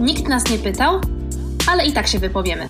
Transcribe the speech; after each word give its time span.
Nikt 0.00 0.28
nas 0.28 0.50
nie 0.50 0.58
pytał, 0.58 1.00
ale 1.70 1.86
i 1.86 1.92
tak 1.92 2.06
się 2.06 2.18
wypowiemy. 2.18 2.68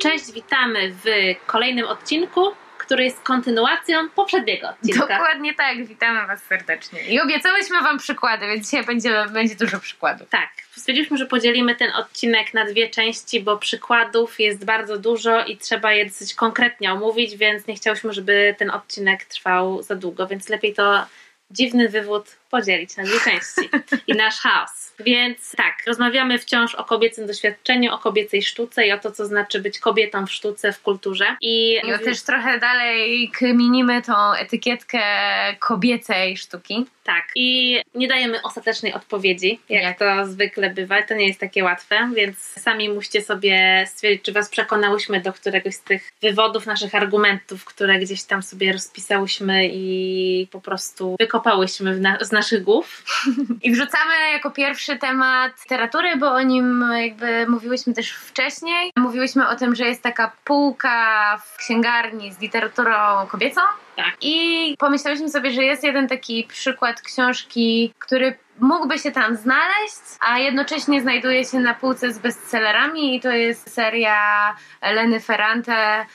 Cześć, 0.00 0.32
witamy 0.32 0.92
w 0.92 1.06
kolejnym 1.46 1.86
odcinku, 1.86 2.40
który 2.78 3.04
jest 3.04 3.20
kontynuacją 3.20 4.08
poprzedniego 4.10 4.68
odcinka. 4.68 5.00
Dokładnie 5.00 5.54
tak, 5.54 5.86
witamy 5.86 6.26
Was 6.26 6.42
serdecznie. 6.42 7.08
I 7.08 7.20
obiecałyśmy 7.20 7.82
Wam 7.82 7.98
przykłady, 7.98 8.46
więc 8.46 8.64
dzisiaj 8.64 8.84
będzie, 8.84 9.26
będzie 9.32 9.54
dużo 9.54 9.80
przykładów. 9.80 10.28
Tak, 10.28 10.50
stwierdziliśmy, 10.76 11.16
że 11.18 11.26
podzielimy 11.26 11.74
ten 11.74 11.90
odcinek 11.94 12.54
na 12.54 12.64
dwie 12.64 12.90
części, 12.90 13.40
bo 13.40 13.56
przykładów 13.56 14.40
jest 14.40 14.64
bardzo 14.64 14.98
dużo 14.98 15.44
i 15.44 15.56
trzeba 15.56 15.92
je 15.92 16.06
dosyć 16.06 16.34
konkretnie 16.34 16.92
omówić, 16.92 17.36
więc 17.36 17.66
nie 17.66 17.74
chciałyśmy, 17.74 18.12
żeby 18.12 18.54
ten 18.58 18.70
odcinek 18.70 19.24
trwał 19.24 19.82
za 19.82 19.94
długo, 19.94 20.26
więc 20.26 20.48
lepiej 20.48 20.74
to 20.74 21.06
dziwny 21.50 21.88
wywód 21.88 22.36
podzielić 22.50 22.96
na 22.96 23.04
dwie 23.04 23.20
części 23.20 23.70
i 24.06 24.12
nasz 24.12 24.40
chaos. 24.40 24.94
Więc 25.00 25.52
tak, 25.56 25.74
rozmawiamy 25.86 26.38
wciąż 26.38 26.74
o 26.74 26.84
kobiecym 26.84 27.26
doświadczeniu, 27.26 27.94
o 27.94 27.98
kobiecej 27.98 28.42
sztuce 28.42 28.86
i 28.86 28.92
o 28.92 28.98
to, 28.98 29.12
co 29.12 29.26
znaczy 29.26 29.60
być 29.60 29.78
kobietą 29.78 30.26
w 30.26 30.32
sztuce, 30.32 30.72
w 30.72 30.82
kulturze. 30.82 31.36
I, 31.40 31.76
I 31.76 32.04
też 32.04 32.22
trochę 32.22 32.58
dalej 32.58 33.30
kminimy 33.38 34.02
tą 34.02 34.32
etykietkę 34.32 35.00
kobiecej 35.58 36.36
sztuki. 36.36 36.86
Tak. 37.04 37.24
I 37.34 37.80
nie 37.94 38.08
dajemy 38.08 38.42
ostatecznej 38.42 38.92
odpowiedzi, 38.94 39.60
jak 39.68 39.98
to 39.98 40.26
zwykle 40.26 40.70
bywa. 40.70 41.02
To 41.02 41.14
nie 41.14 41.26
jest 41.26 41.40
takie 41.40 41.64
łatwe, 41.64 42.10
więc 42.14 42.38
sami 42.38 42.88
musicie 42.88 43.22
sobie 43.22 43.84
stwierdzić, 43.88 44.24
czy 44.24 44.32
Was 44.32 44.48
przekonałyśmy 44.48 45.20
do 45.20 45.32
któregoś 45.32 45.74
z 45.74 45.80
tych 45.80 46.12
wywodów, 46.22 46.66
naszych 46.66 46.94
argumentów, 46.94 47.64
które 47.64 47.98
gdzieś 47.98 48.24
tam 48.24 48.42
sobie 48.42 48.72
rozpisałyśmy 48.72 49.68
i 49.72 50.48
po 50.50 50.60
prostu 50.60 51.16
wykopałyśmy 51.20 51.98
na, 51.98 52.18
z 52.20 52.32
naszych 52.38 52.62
głów. 52.62 53.04
I 53.64 53.72
wrzucamy 53.72 54.14
jako 54.32 54.50
pierwszy 54.50 54.98
temat 54.98 55.52
literatury, 55.64 56.16
bo 56.16 56.32
o 56.32 56.42
nim 56.42 56.84
jakby 56.96 57.46
mówiłyśmy 57.48 57.94
też 57.94 58.12
wcześniej. 58.12 58.92
Mówiłyśmy 58.96 59.48
o 59.48 59.56
tym, 59.56 59.74
że 59.74 59.84
jest 59.84 60.02
taka 60.02 60.32
półka 60.44 61.38
w 61.44 61.56
księgarni 61.56 62.32
z 62.32 62.40
literaturą 62.40 63.26
kobiecą. 63.28 63.60
Tak. 63.96 64.16
I 64.20 64.76
pomyślałyśmy 64.78 65.28
sobie, 65.28 65.50
że 65.50 65.64
jest 65.64 65.84
jeden 65.84 66.08
taki 66.08 66.44
przykład 66.44 67.00
książki, 67.00 67.94
który 67.98 68.38
mógłby 68.60 68.98
się 68.98 69.10
tam 69.12 69.36
znaleźć, 69.36 70.02
a 70.20 70.38
jednocześnie 70.38 71.00
znajduje 71.00 71.44
się 71.44 71.60
na 71.60 71.74
półce 71.74 72.12
z 72.12 72.18
bestsellerami 72.18 73.16
i 73.16 73.20
to 73.20 73.30
jest 73.30 73.74
seria 73.74 74.56
Eleny 74.80 75.20
Ferrante, 75.20 76.06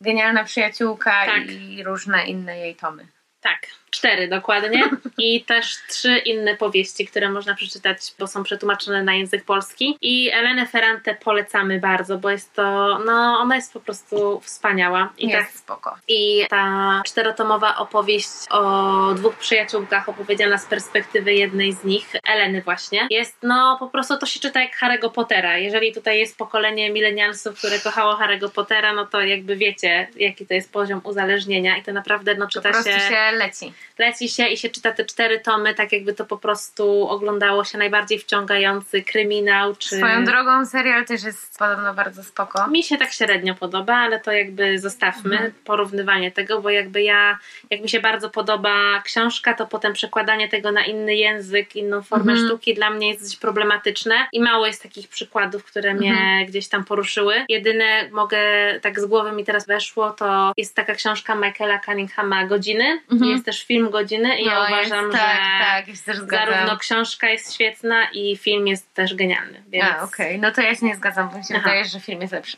Genialna 0.00 0.44
Przyjaciółka 0.44 1.26
tak. 1.26 1.50
i 1.50 1.84
różne 1.84 2.26
inne 2.26 2.58
jej 2.58 2.74
tomy. 2.74 3.06
Tak, 3.40 3.58
cztery 3.90 4.28
dokładnie 4.28 4.90
i 5.18 5.44
też 5.44 5.76
trzy 5.88 6.18
inne 6.18 6.56
powieści, 6.56 7.06
które 7.06 7.30
można 7.30 7.54
przeczytać, 7.54 7.98
bo 8.18 8.26
są 8.26 8.42
przetłumaczone 8.42 9.02
na 9.02 9.14
język 9.14 9.44
polski. 9.44 9.96
I 10.00 10.30
Elenę 10.30 10.66
Ferrante 10.66 11.14
polecamy 11.14 11.80
bardzo, 11.80 12.18
bo 12.18 12.30
jest 12.30 12.54
to, 12.54 12.98
no 13.06 13.38
ona 13.40 13.56
jest 13.56 13.72
po 13.72 13.80
prostu 13.80 14.40
wspaniała. 14.40 15.12
I 15.18 15.28
jest 15.28 15.52
tak, 15.52 15.58
spoko. 15.58 15.96
I 16.08 16.46
ta 16.50 17.02
czterotomowa 17.06 17.76
opowieść 17.76 18.28
o 18.50 19.14
dwóch 19.14 19.36
przyjaciółkach 19.36 20.08
opowiedziana 20.08 20.58
z 20.58 20.66
perspektywy 20.66 21.34
jednej 21.34 21.72
z 21.72 21.84
nich, 21.84 22.06
Eleny 22.24 22.62
właśnie, 22.62 23.06
jest 23.10 23.36
no 23.42 23.76
po 23.78 23.88
prostu 23.88 24.18
to 24.18 24.26
się 24.26 24.40
czyta 24.40 24.60
jak 24.60 24.78
Harry'ego 24.78 25.12
Pottera. 25.12 25.58
Jeżeli 25.58 25.94
tutaj 25.94 26.18
jest 26.18 26.38
pokolenie 26.38 26.90
milenialsów, 26.90 27.58
które 27.58 27.78
kochało 27.78 28.14
Harry'ego 28.14 28.50
Pottera, 28.50 28.92
no 28.92 29.06
to 29.06 29.20
jakby 29.20 29.56
wiecie, 29.56 30.08
jaki 30.16 30.46
to 30.46 30.54
jest 30.54 30.72
poziom 30.72 31.00
uzależnienia 31.04 31.76
i 31.76 31.82
to 31.82 31.92
naprawdę 31.92 32.34
no 32.34 32.48
czyta 32.48 32.70
po 32.72 32.82
się... 32.82 33.00
się 33.00 33.32
leci 33.32 33.72
leci 33.98 34.28
się 34.28 34.46
i 34.46 34.56
się 34.56 34.68
czyta 34.68 34.92
te 34.92 35.04
cztery 35.04 35.40
tomy, 35.40 35.74
tak 35.74 35.92
jakby 35.92 36.14
to 36.14 36.24
po 36.24 36.38
prostu 36.38 37.08
oglądało 37.08 37.64
się 37.64 37.78
najbardziej 37.78 38.18
wciągający 38.18 39.02
kryminał. 39.02 39.76
Czy... 39.76 39.96
Swoją 39.96 40.24
drogą 40.24 40.66
serial 40.66 41.04
też 41.04 41.22
jest 41.22 41.58
podobno 41.58 41.94
bardzo 41.94 42.24
spoko. 42.24 42.68
Mi 42.68 42.84
się 42.84 42.96
tak 42.96 43.12
średnio 43.12 43.54
podoba, 43.54 43.94
ale 43.94 44.20
to 44.20 44.32
jakby 44.32 44.78
zostawmy 44.78 45.34
mhm. 45.34 45.52
porównywanie 45.64 46.32
tego, 46.32 46.60
bo 46.60 46.70
jakby 46.70 47.02
ja, 47.02 47.38
jak 47.70 47.82
mi 47.82 47.88
się 47.88 48.00
bardzo 48.00 48.30
podoba 48.30 49.02
książka, 49.04 49.54
to 49.54 49.66
potem 49.66 49.92
przekładanie 49.92 50.48
tego 50.48 50.72
na 50.72 50.84
inny 50.84 51.14
język, 51.16 51.76
inną 51.76 52.02
formę 52.02 52.32
mhm. 52.32 52.48
sztuki 52.48 52.74
dla 52.74 52.90
mnie 52.90 53.08
jest 53.08 53.22
dość 53.22 53.36
problematyczne 53.36 54.14
i 54.32 54.40
mało 54.40 54.66
jest 54.66 54.82
takich 54.82 55.08
przykładów, 55.08 55.64
które 55.64 55.94
mnie 55.94 56.10
mhm. 56.10 56.46
gdzieś 56.46 56.68
tam 56.68 56.84
poruszyły. 56.84 57.34
Jedyne 57.48 58.08
mogę, 58.12 58.38
tak 58.82 59.00
z 59.00 59.06
głowy 59.06 59.32
mi 59.32 59.44
teraz 59.44 59.66
weszło, 59.66 60.10
to 60.10 60.52
jest 60.56 60.74
taka 60.74 60.94
książka 60.94 61.34
Michaela 61.34 61.78
Cunninghama 61.78 62.46
Godziny. 62.46 63.00
Mhm. 63.12 63.30
Jest 63.30 63.44
też 63.44 63.64
film 63.70 63.90
godziny 63.90 64.38
i 64.38 64.46
no, 64.46 64.52
ja 64.52 64.66
uważam, 64.66 65.06
jest, 65.06 65.18
tak, 65.18 65.86
że 65.86 66.26
tak, 66.26 66.30
zarówno 66.30 66.78
książka 66.78 67.28
jest 67.28 67.54
świetna 67.54 68.10
i 68.12 68.36
film 68.36 68.66
jest 68.66 68.94
też 68.94 69.14
genialny. 69.14 69.62
Więc... 69.68 69.84
A, 69.84 70.02
okej, 70.02 70.26
okay. 70.26 70.38
no 70.38 70.52
to 70.52 70.60
ja 70.60 70.74
się 70.74 70.86
nie 70.86 70.96
zgadzam, 70.96 71.28
bo 71.28 71.38
mi 71.38 71.44
się 71.44 71.54
wydaje, 71.54 71.84
że 71.84 72.00
film 72.00 72.20
jest 72.20 72.32
lepszy. 72.32 72.56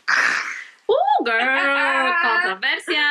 Uuu, 0.87 0.97
girl! 1.23 2.11
Kontrowersja! 2.21 3.03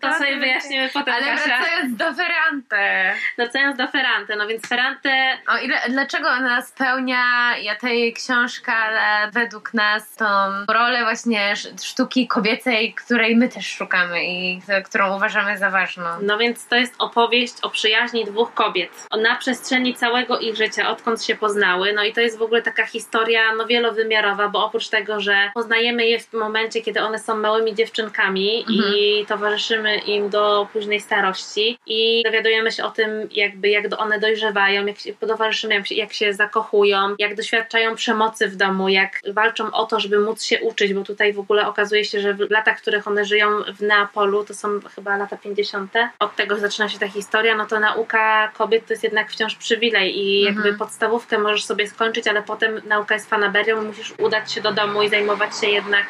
To 0.00 0.14
sobie 0.14 0.36
wyjaśnimy 0.36 0.88
potem, 0.88 1.14
Ale 1.14 1.26
Kasia. 1.26 1.44
wracając 1.44 1.96
do 1.96 2.14
Ferrante. 2.14 3.14
Wracając 3.38 3.76
do 3.76 3.88
Ferrante, 3.88 4.36
no 4.36 4.46
więc 4.46 4.68
Ferrante... 4.68 5.38
O 5.48 5.58
ile, 5.58 5.80
dlaczego 5.88 6.28
ona 6.28 6.62
spełnia 6.62 7.22
ja 7.62 7.76
tej 7.76 8.12
książka, 8.12 8.76
ale 8.76 9.30
według 9.30 9.74
nas 9.74 10.16
tą 10.16 10.26
rolę 10.68 11.02
właśnie 11.02 11.54
sztuki 11.82 12.28
kobiecej, 12.28 12.94
której 12.94 13.36
my 13.36 13.48
też 13.48 13.66
szukamy 13.66 14.24
i 14.24 14.60
którą 14.84 15.16
uważamy 15.16 15.58
za 15.58 15.70
ważną. 15.70 16.04
No 16.22 16.38
więc 16.38 16.66
to 16.66 16.76
jest 16.76 16.94
opowieść 16.98 17.54
o 17.62 17.70
przyjaźni 17.70 18.24
dwóch 18.24 18.54
kobiet. 18.54 18.90
Na 19.22 19.36
przestrzeni 19.36 19.94
całego 19.94 20.38
ich 20.38 20.56
życia, 20.56 20.90
odkąd 20.90 21.24
się 21.24 21.34
poznały. 21.34 21.92
No 21.92 22.04
i 22.04 22.12
to 22.12 22.20
jest 22.20 22.38
w 22.38 22.42
ogóle 22.42 22.62
taka 22.62 22.86
historia 22.86 23.54
no 23.54 23.66
wielowymiarowa, 23.66 24.48
bo 24.48 24.64
oprócz 24.64 24.88
tego, 24.88 25.20
że 25.20 25.50
poznajemy 25.54 26.06
je 26.06 26.18
w 26.18 26.32
momencie, 26.32 26.80
kiedy 26.82 27.00
one 27.00 27.18
są 27.18 27.36
małymi 27.36 27.59
dziewczynkami 27.74 28.64
mhm. 28.68 28.94
i 28.94 29.26
towarzyszymy 29.26 29.96
im 29.96 30.30
do 30.30 30.68
późnej 30.72 31.00
starości 31.00 31.78
i 31.86 32.22
dowiadujemy 32.24 32.72
się 32.72 32.84
o 32.84 32.90
tym, 32.90 33.10
jakby 33.32 33.68
jak 33.68 33.84
one 34.00 34.20
dojrzewają, 34.20 34.86
jak 34.86 34.98
się 34.98 35.14
towarzyszymy, 35.14 35.74
jak 35.74 35.86
się, 35.86 35.94
jak 35.94 36.12
się 36.12 36.34
zakochują, 36.34 37.14
jak 37.18 37.34
doświadczają 37.34 37.94
przemocy 37.94 38.48
w 38.48 38.56
domu, 38.56 38.88
jak 38.88 39.20
walczą 39.28 39.70
o 39.72 39.86
to, 39.86 40.00
żeby 40.00 40.18
móc 40.18 40.42
się 40.42 40.60
uczyć, 40.60 40.94
bo 40.94 41.02
tutaj 41.02 41.32
w 41.32 41.38
ogóle 41.38 41.68
okazuje 41.68 42.04
się, 42.04 42.20
że 42.20 42.34
w 42.34 42.50
latach, 42.50 42.78
w 42.78 42.82
których 42.82 43.08
one 43.08 43.24
żyją 43.24 43.48
w 43.76 43.82
Neapolu, 43.82 44.44
to 44.44 44.54
są 44.54 44.68
chyba 44.94 45.16
lata 45.16 45.36
50. 45.36 45.92
Od 46.18 46.36
tego 46.36 46.58
zaczyna 46.58 46.88
się 46.88 46.98
ta 46.98 47.08
historia, 47.08 47.56
no 47.56 47.66
to 47.66 47.80
nauka 47.80 48.48
kobiet 48.48 48.86
to 48.86 48.92
jest 48.92 49.04
jednak 49.04 49.30
wciąż 49.30 49.56
przywilej 49.56 50.18
i 50.18 50.40
jakby 50.42 50.60
mhm. 50.60 50.78
podstawówkę 50.78 51.38
możesz 51.38 51.64
sobie 51.64 51.88
skończyć, 51.88 52.28
ale 52.28 52.42
potem 52.42 52.80
nauka 52.86 53.14
jest 53.14 53.30
fanaberią 53.30 53.82
musisz 53.82 54.14
udać 54.18 54.52
się 54.52 54.60
do 54.60 54.72
domu 54.72 55.02
i 55.02 55.08
zajmować 55.08 55.60
się 55.60 55.66
jednak 55.66 56.06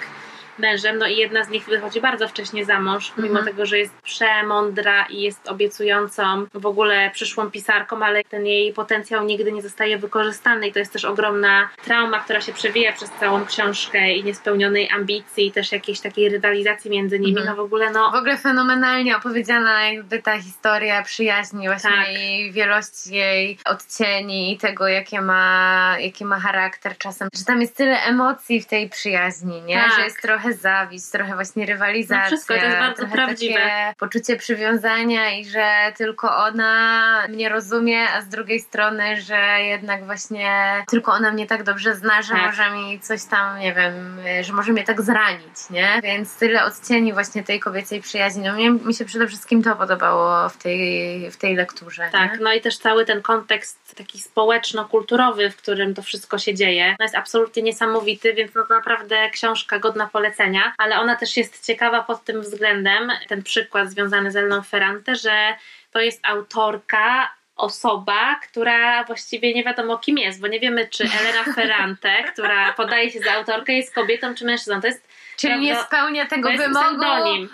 mężem, 0.59 0.99
no 0.99 1.07
i 1.07 1.17
jedna 1.17 1.45
z 1.45 1.49
nich 1.49 1.65
wychodzi 1.65 2.01
bardzo 2.01 2.29
wcześnie 2.29 2.65
za 2.65 2.81
mąż, 2.81 3.13
mimo 3.17 3.29
mhm. 3.29 3.47
tego, 3.47 3.67
że 3.67 3.79
jest 3.79 3.95
przemądra 4.03 5.07
i 5.07 5.23
jest 5.23 5.49
obiecującą 5.49 6.47
w 6.55 6.67
ogóle 6.67 7.11
przyszłą 7.15 7.51
pisarką, 7.51 8.05
ale 8.05 8.25
ten 8.25 8.47
jej 8.47 8.73
potencjał 8.73 9.25
nigdy 9.25 9.53
nie 9.53 9.63
zostaje 9.63 9.99
wykorzystany 9.99 10.69
i 10.69 10.73
to 10.73 10.79
jest 10.79 10.93
też 10.93 11.05
ogromna 11.05 11.69
trauma, 11.85 12.21
która 12.21 12.41
się 12.41 12.53
przewija 12.53 12.93
przez 12.93 13.11
całą 13.11 13.47
książkę 13.47 14.13
i 14.13 14.25
niespełnionej 14.25 14.91
ambicji 14.91 15.53
też 15.53 15.73
jakiejś 15.73 16.01
takiej 16.01 16.29
rywalizacji 16.29 16.91
między 16.91 17.19
nimi, 17.19 17.39
mhm. 17.39 17.47
no 17.47 17.63
w 17.63 17.65
ogóle 17.65 17.91
no... 17.91 18.11
W 18.11 18.15
ogóle 18.15 18.37
fenomenalnie 18.37 19.17
opowiedziana 19.17 19.91
jakby 19.91 20.23
ta 20.23 20.41
historia 20.41 21.03
przyjaźni 21.03 21.67
właśnie 21.67 21.91
tak. 21.91 22.09
i 22.21 22.53
wielości 22.53 23.15
jej 23.15 23.59
odcieni 23.65 24.53
i 24.53 24.59
tego, 24.59 24.89
jakie 24.89 25.21
ma, 25.21 25.97
jaki 25.99 26.25
ma 26.25 26.41
charakter 26.41 26.99
czasem, 26.99 27.29
że 27.35 27.45
tam 27.45 27.61
jest 27.61 27.77
tyle 27.77 28.03
emocji 28.03 28.61
w 28.61 28.67
tej 28.67 28.89
przyjaźni, 28.89 29.63
nie? 29.63 29.77
Tak. 29.77 29.93
Że 29.97 30.05
jest 30.05 30.23
trochę 30.23 30.40
trochę 30.41 30.55
zawiść, 30.55 31.11
trochę 31.11 31.35
właśnie 31.35 31.67
rywalizacja. 31.67 32.23
No 32.23 32.27
wszystko, 32.27 32.55
to 32.55 32.65
jest 32.65 32.79
bardzo 32.79 33.07
prawdziwe. 33.07 33.95
poczucie 33.99 34.37
przywiązania 34.37 35.39
i 35.39 35.45
że 35.45 35.93
tylko 35.97 36.37
ona 36.37 37.27
mnie 37.29 37.49
rozumie, 37.49 38.09
a 38.09 38.23
z 38.23 38.29
drugiej 38.29 38.61
strony, 38.61 39.21
że 39.21 39.61
jednak 39.61 40.05
właśnie 40.05 40.51
tylko 40.89 41.13
ona 41.13 41.33
mnie 41.33 41.47
tak 41.47 41.63
dobrze 41.63 41.95
zna, 41.95 42.23
że 42.23 42.35
tak. 42.35 42.43
może 42.47 42.71
mi 42.71 43.01
coś 43.01 43.25
tam, 43.25 43.59
nie 43.59 43.75
wiem, 43.75 44.19
że 44.43 44.53
może 44.53 44.73
mnie 44.73 44.85
tak 44.85 45.03
zranić, 45.03 45.71
nie? 45.71 46.01
Więc 46.03 46.37
tyle 46.37 46.65
odcieni 46.65 47.13
właśnie 47.13 47.43
tej 47.43 47.61
kobiecej 47.61 48.01
przyjaźni. 48.01 48.43
No 48.43 48.53
mnie, 48.53 48.71
mi 48.71 48.95
się 48.95 49.05
przede 49.05 49.27
wszystkim 49.27 49.63
to 49.63 49.77
podobało 49.77 50.49
w 50.49 50.57
tej, 50.57 51.31
w 51.31 51.37
tej 51.37 51.57
lekturze. 51.57 52.09
Tak, 52.13 52.33
nie? 52.33 52.39
no 52.45 52.53
i 52.53 52.61
też 52.61 52.79
cały 52.79 53.05
ten 53.05 53.23
kontekst 53.23 53.97
taki 53.97 54.19
społeczno-kulturowy, 54.19 55.51
w 55.51 55.57
którym 55.57 55.95
to 55.95 56.03
wszystko 56.03 56.39
się 56.39 56.55
dzieje, 56.55 56.97
no 56.99 57.05
jest 57.05 57.15
absolutnie 57.15 57.63
niesamowity, 57.63 58.35
więc 58.35 58.55
no 58.55 58.67
to 58.67 58.75
naprawdę 58.75 59.31
książka 59.31 59.79
godna 59.79 60.07
polecenia 60.07 60.30
ale 60.79 60.99
ona 60.99 61.17
też 61.17 61.37
jest 61.37 61.67
ciekawa 61.67 62.03
pod 62.03 62.25
tym 62.25 62.41
względem, 62.41 63.13
ten 63.29 63.43
przykład 63.43 63.91
związany 63.91 64.31
z 64.31 64.37
Elną 64.37 64.63
Ferrante, 64.63 65.17
że 65.17 65.55
to 65.91 66.01
jest 66.01 66.21
autorka 66.23 67.31
osoba, 67.57 68.41
która 68.43 69.05
właściwie 69.05 69.55
nie 69.55 69.65
wiadomo 69.65 69.99
kim 69.99 70.19
jest, 70.19 70.41
bo 70.41 70.47
nie 70.47 70.61
wiemy, 70.61 70.89
czy 70.89 71.05
Elena 71.05 71.45
Ferrante, 71.55 72.25
która 72.33 72.73
podaje 72.73 73.11
się 73.11 73.21
za 73.21 73.33
autorkę, 73.33 73.73
jest 73.73 73.95
kobietą 73.95 74.35
czy 74.35 74.45
mężczyzną. 74.45 74.81
To 74.81 74.87
jest 74.87 75.09
Czyli 75.41 75.61
nie 75.61 75.77
spełnia 75.77 76.27
tego 76.27 76.51
wymogu, 76.51 77.05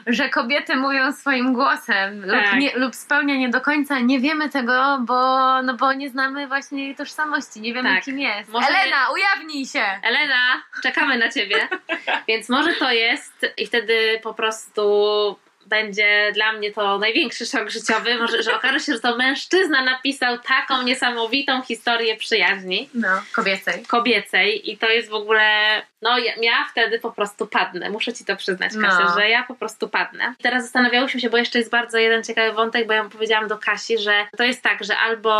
że 0.06 0.28
kobiety 0.28 0.76
mówią 0.76 1.12
swoim 1.12 1.52
głosem 1.52 2.24
tak. 2.30 2.52
lub, 2.52 2.60
nie, 2.60 2.76
lub 2.76 2.94
spełnia 2.94 3.36
nie 3.36 3.48
do 3.48 3.60
końca. 3.60 3.98
Nie 3.98 4.20
wiemy 4.20 4.48
tego, 4.48 4.98
bo, 5.00 5.62
no 5.62 5.74
bo 5.74 5.92
nie 5.92 6.10
znamy 6.10 6.46
właśnie 6.48 6.84
jej 6.84 6.94
tożsamości, 6.94 7.60
nie 7.60 7.74
wiemy 7.74 7.94
tak. 7.94 8.04
kim 8.04 8.18
jest. 8.18 8.50
Może 8.50 8.68
Elena, 8.68 9.06
nie... 9.08 9.14
ujawnij 9.14 9.66
się! 9.66 9.84
Elena, 10.02 10.62
czekamy 10.82 11.18
na 11.18 11.28
ciebie. 11.28 11.68
Więc 12.28 12.48
może 12.48 12.72
to 12.72 12.92
jest 12.92 13.46
i 13.56 13.66
wtedy 13.66 14.20
po 14.22 14.34
prostu 14.34 14.82
będzie 15.66 16.32
dla 16.34 16.52
mnie 16.52 16.72
to 16.72 16.98
największy 16.98 17.46
szok 17.46 17.70
życiowy, 17.70 18.18
może, 18.18 18.42
że 18.42 18.56
okaże 18.56 18.80
się, 18.80 18.92
że 18.92 19.00
to 19.00 19.16
mężczyzna 19.16 19.84
napisał 19.84 20.38
taką 20.38 20.82
niesamowitą 20.82 21.62
historię 21.62 22.16
przyjaźni. 22.16 22.88
No, 22.94 23.08
kobiecej. 23.32 23.84
Kobiecej 23.84 24.70
i 24.70 24.78
to 24.78 24.88
jest 24.88 25.08
w 25.08 25.14
ogóle 25.14 25.82
no 26.06 26.18
ja, 26.18 26.32
ja, 26.40 26.66
wtedy 26.70 26.98
po 26.98 27.12
prostu 27.12 27.46
padnę. 27.46 27.90
Muszę 27.90 28.12
ci 28.12 28.24
to 28.24 28.36
przyznać, 28.36 28.72
Kasia, 28.72 29.04
no. 29.04 29.14
że 29.14 29.28
ja 29.28 29.42
po 29.42 29.54
prostu 29.54 29.88
padnę. 29.88 30.34
Teraz 30.42 30.62
zastanawiałyśmy 30.62 31.20
się, 31.20 31.30
bo 31.30 31.36
jeszcze 31.36 31.58
jest 31.58 31.70
bardzo 31.70 31.98
jeden 31.98 32.24
ciekawy 32.24 32.52
wątek, 32.52 32.86
bo 32.86 32.92
ja 32.92 33.04
powiedziałam 33.04 33.48
do 33.48 33.58
Kasi, 33.58 33.98
że 33.98 34.26
to 34.36 34.44
jest 34.44 34.62
tak, 34.62 34.84
że 34.84 34.96
albo, 34.96 35.32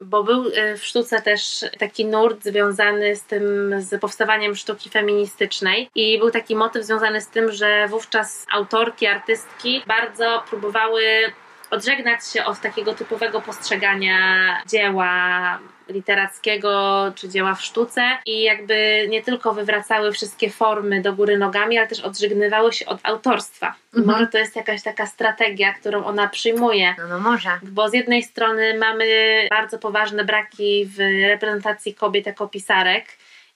bo 0.00 0.24
był 0.24 0.46
y, 0.46 0.76
w 0.76 0.84
sztuce 0.84 1.22
też 1.22 1.64
taki 1.78 2.04
nurt 2.06 2.44
związany 2.44 3.16
z 3.16 3.24
tym, 3.24 3.74
z 3.78 4.00
powstawaniem 4.00 4.54
sztuki 4.54 4.90
feministycznej 4.90 5.90
i 5.94 6.18
był 6.18 6.30
taki 6.30 6.56
motyw 6.56 6.84
związany 6.84 7.20
z 7.20 7.28
tym, 7.28 7.52
że 7.52 7.88
wówczas 7.88 8.46
autorki, 8.52 9.06
artystki 9.06 9.82
bardzo 9.86 10.42
próbowały 10.50 11.32
odżegnać 11.70 12.26
się 12.32 12.44
od 12.44 12.60
takiego 12.60 12.94
typowego 12.94 13.40
postrzegania 13.40 14.18
dzieła 14.66 15.58
literackiego 15.88 17.12
czy 17.14 17.28
dzieła 17.28 17.54
w 17.54 17.62
sztuce 17.62 18.02
i 18.26 18.42
jakby 18.42 19.06
nie 19.08 19.22
tylko 19.22 19.54
wywracały 19.54 20.12
wszystkie 20.12 20.50
formy 20.50 21.02
do 21.02 21.12
góry 21.12 21.38
nogami, 21.38 21.78
ale 21.78 21.86
też 21.86 22.00
odżegnywały 22.00 22.72
się 22.72 22.86
od 22.86 22.98
autorstwa. 23.02 23.74
Mhm. 23.94 24.06
Może 24.06 24.26
to 24.26 24.38
jest 24.38 24.56
jakaś 24.56 24.82
taka 24.82 25.06
strategia, 25.06 25.72
którą 25.72 26.04
ona 26.04 26.28
przyjmuje. 26.28 26.94
No, 26.98 27.08
no 27.08 27.20
może. 27.20 27.50
Bo 27.62 27.88
z 27.88 27.94
jednej 27.94 28.22
strony 28.22 28.78
mamy 28.78 29.06
bardzo 29.50 29.78
poważne 29.78 30.24
braki 30.24 30.86
w 30.86 30.98
reprezentacji 31.28 31.94
kobiet 31.94 32.26
jako 32.26 32.48
pisarek, 32.48 33.04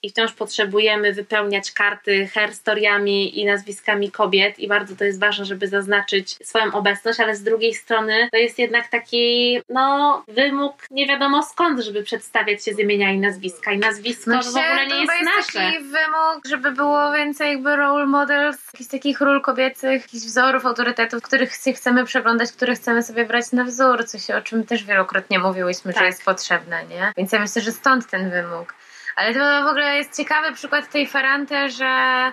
i 0.03 0.09
wciąż 0.09 0.33
potrzebujemy 0.33 1.13
wypełniać 1.13 1.71
karty 1.71 2.27
herstoriami 2.27 3.39
i 3.39 3.45
nazwiskami 3.45 4.11
kobiet 4.11 4.59
i 4.59 4.67
bardzo 4.67 4.95
to 4.95 5.03
jest 5.03 5.19
ważne, 5.19 5.45
żeby 5.45 5.67
zaznaczyć 5.67 6.37
swoją 6.43 6.73
obecność, 6.73 7.19
ale 7.19 7.35
z 7.35 7.43
drugiej 7.43 7.73
strony 7.73 8.29
to 8.31 8.37
jest 8.37 8.59
jednak 8.59 8.87
taki 8.87 9.59
no, 9.69 10.23
wymóg 10.27 10.75
nie 10.91 11.07
wiadomo 11.07 11.43
skąd, 11.43 11.79
żeby 11.79 12.03
przedstawiać 12.03 12.65
się 12.65 12.73
z 12.73 12.79
imienia 12.79 13.11
i 13.11 13.19
nazwiska 13.19 13.71
i 13.71 13.77
nazwisko 13.77 14.31
no 14.31 14.43
w 14.43 14.47
ogóle 14.47 14.87
nie 14.87 15.01
jest, 15.01 15.13
jest 15.13 15.35
nasze. 15.37 15.71
taki 15.71 15.83
wymóg, 15.83 16.45
żeby 16.45 16.71
było 16.71 17.11
więcej 17.11 17.51
jakby 17.51 17.75
role 17.75 18.05
models, 18.05 18.57
jakichś 18.73 18.89
takich 18.91 19.21
ról 19.21 19.41
kobiecych, 19.41 20.01
jakichś 20.01 20.25
wzorów, 20.25 20.65
autorytetów, 20.65 21.21
których 21.21 21.51
chcemy 21.51 22.05
przeglądać, 22.05 22.51
które 22.51 22.75
chcemy 22.75 23.03
sobie 23.03 23.25
brać 23.25 23.51
na 23.51 23.63
wzór, 23.63 24.05
coś 24.05 24.29
o 24.29 24.41
czym 24.41 24.65
też 24.65 24.83
wielokrotnie 24.83 25.39
mówiłyśmy, 25.39 25.93
tak. 25.93 26.01
że 26.01 26.07
jest 26.07 26.25
potrzebne, 26.25 26.85
nie? 26.85 27.11
Więc 27.17 27.31
ja 27.31 27.39
myślę, 27.39 27.61
że 27.61 27.71
stąd 27.71 28.07
ten 28.07 28.29
wymóg. 28.29 28.73
Ale 29.17 29.33
to 29.33 29.63
w 29.63 29.67
ogóle 29.67 29.97
jest 29.97 30.17
ciekawy 30.17 30.53
przykład 30.53 30.91
tej 30.91 31.07
Ferrante, 31.07 31.69
że 31.69 31.87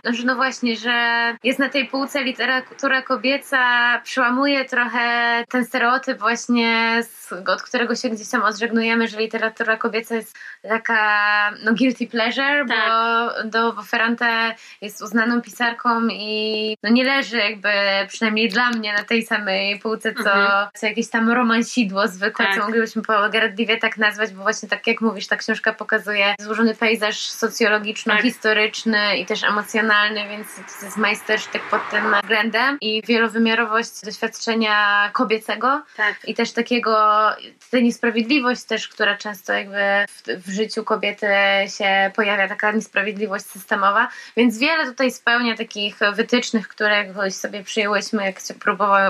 że 0.04 0.24
no 0.24 0.34
właśnie, 0.34 0.76
że 0.76 0.92
jest 1.44 1.58
na 1.58 1.68
tej 1.68 1.88
półce 1.88 2.24
literatura 2.24 3.02
kobieca, 3.02 3.60
przełamuje 4.04 4.64
trochę 4.64 5.44
ten 5.48 5.64
stereotyp 5.64 6.18
właśnie, 6.18 7.00
z, 7.02 7.32
od 7.32 7.62
którego 7.62 7.96
się 7.96 8.08
gdzieś 8.08 8.28
tam 8.28 8.42
odżegnujemy, 8.42 9.08
że 9.08 9.18
literatura 9.18 9.76
kobieca 9.76 10.14
jest 10.14 10.36
taka 10.62 11.50
no 11.64 11.74
guilty 11.74 12.06
pleasure, 12.06 12.66
tak. 12.68 12.78
bo, 12.78 13.48
do, 13.48 13.72
bo 13.72 13.82
Ferrante 13.82 14.54
jest 14.80 15.02
uznaną 15.02 15.42
pisarką 15.42 16.06
i 16.10 16.76
no 16.82 16.90
nie 16.90 17.04
leży 17.04 17.36
jakby 17.36 17.68
przynajmniej 18.08 18.48
dla 18.48 18.70
mnie 18.70 18.92
na 18.92 19.04
tej 19.04 19.26
samej 19.26 19.78
półce, 19.78 20.14
co, 20.14 20.34
mhm. 20.34 20.68
co 20.74 20.86
jakieś 20.86 21.10
tam 21.10 21.30
romansidło 21.30 22.08
zwykłe, 22.08 22.46
tak. 22.46 22.54
co 22.54 22.60
moglibyśmy 22.60 23.02
pogardliwie 23.02 23.76
tak 23.76 23.96
nazwać, 23.96 24.32
bo 24.32 24.42
właśnie 24.42 24.68
tak 24.68 24.86
jak 24.86 25.00
mówisz, 25.00 25.26
ta 25.26 25.36
książka 25.36 25.72
pokazuje 25.72 26.34
złożony 26.38 26.73
pejzaż 26.74 27.16
socjologiczno-historyczny 27.18 29.16
i 29.16 29.26
też 29.26 29.44
emocjonalny, 29.44 30.28
więc 30.28 30.46
to 30.80 30.84
jest 30.84 30.96
majstersztyk 30.96 31.62
pod 31.70 31.90
tym 31.90 32.04
względem 32.22 32.78
i 32.80 33.02
wielowymiarowość 33.06 34.04
doświadczenia 34.04 35.10
kobiecego 35.12 35.82
tak. 35.96 36.16
i 36.26 36.34
też 36.34 36.52
takiego, 36.52 36.96
ta 37.70 37.78
niesprawiedliwość 37.78 38.64
też, 38.64 38.88
która 38.88 39.16
często 39.16 39.52
jakby 39.52 39.80
w, 40.08 40.46
w 40.46 40.50
życiu 40.50 40.84
kobiety 40.84 41.26
się 41.78 42.10
pojawia, 42.16 42.48
taka 42.48 42.72
niesprawiedliwość 42.72 43.46
systemowa, 43.46 44.08
więc 44.36 44.58
wiele 44.58 44.86
tutaj 44.86 45.10
spełnia 45.10 45.56
takich 45.56 45.98
wytycznych, 46.12 46.68
które 46.68 47.06
jakoś 47.06 47.34
sobie 47.34 47.64
przyjęłyśmy, 47.64 48.24
jak 48.24 48.36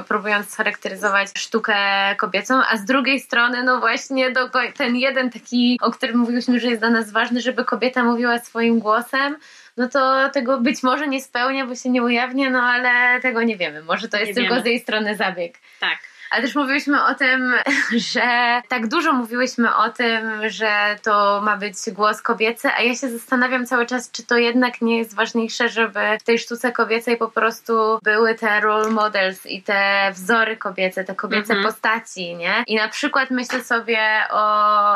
próbując 0.08 0.50
scharakteryzować 0.50 1.28
sztukę 1.38 1.75
kobiecą, 2.16 2.61
a 2.70 2.76
z 2.76 2.84
drugiej 2.84 3.20
strony 3.20 3.62
no 3.62 3.81
właśnie 3.81 4.31
do, 4.31 4.50
ten 4.76 4.96
jeden 4.96 5.31
taki, 5.31 5.78
o 5.82 5.90
którym 5.90 6.19
mówiłyśmy, 6.19 6.61
że 6.61 6.69
jest 6.69 6.81
dla 6.81 6.90
nas 6.90 7.12
ważny, 7.12 7.40
żeby 7.55 7.65
kobieta 7.65 8.05
mówiła 8.05 8.39
swoim 8.39 8.79
głosem, 8.79 9.37
no 9.77 9.89
to 9.89 10.31
tego 10.31 10.61
być 10.61 10.83
może 10.83 11.09
nie 11.09 11.23
spełnia, 11.23 11.67
bo 11.67 11.75
się 11.75 11.91
nie 11.91 12.03
ujawnia, 12.03 12.51
no 12.51 12.62
ale 12.62 13.21
tego 13.21 13.43
nie 13.43 13.56
wiemy. 13.56 13.83
Może 13.83 14.09
to 14.09 14.17
jest 14.17 14.29
nie 14.29 14.35
tylko 14.35 14.55
wiemy. 14.55 14.62
z 14.62 14.67
jej 14.67 14.81
strony 14.81 15.17
zabieg. 15.17 15.59
Tak. 15.81 15.99
Ale 16.35 16.43
też 16.43 16.55
mówiłyśmy 16.55 17.05
o 17.05 17.15
tym, 17.15 17.55
że 18.13 18.63
tak 18.69 18.87
dużo 18.87 19.13
mówiłyśmy 19.13 19.77
o 19.77 19.91
tym, 19.91 20.49
że 20.49 20.97
to 21.03 21.41
ma 21.45 21.57
być 21.57 21.77
głos 21.93 22.23
kobiecy, 22.23 22.69
a 22.77 22.83
ja 22.83 22.95
się 22.95 23.09
zastanawiam 23.09 23.67
cały 23.67 23.87
czas, 23.87 24.11
czy 24.11 24.23
to 24.23 24.37
jednak 24.37 24.81
nie 24.83 24.99
jest 24.99 25.15
ważniejsze, 25.15 25.69
żeby 25.69 26.01
w 26.21 26.23
tej 26.23 26.39
sztuce 26.39 26.73
kobiecej 26.73 27.17
po 27.17 27.29
prostu 27.29 27.99
były 28.03 28.35
te 28.35 28.61
role 28.61 28.91
models 28.91 29.47
i 29.47 29.63
te 29.63 30.11
wzory 30.13 30.57
kobiece, 30.57 31.05
te 31.05 31.15
kobiece 31.15 31.55
mhm. 31.55 31.63
postaci, 31.73 32.35
nie? 32.35 32.65
I 32.67 32.77
na 32.77 32.89
przykład 32.89 33.31
myślę 33.31 33.65
sobie 33.65 34.01
o 34.31 34.45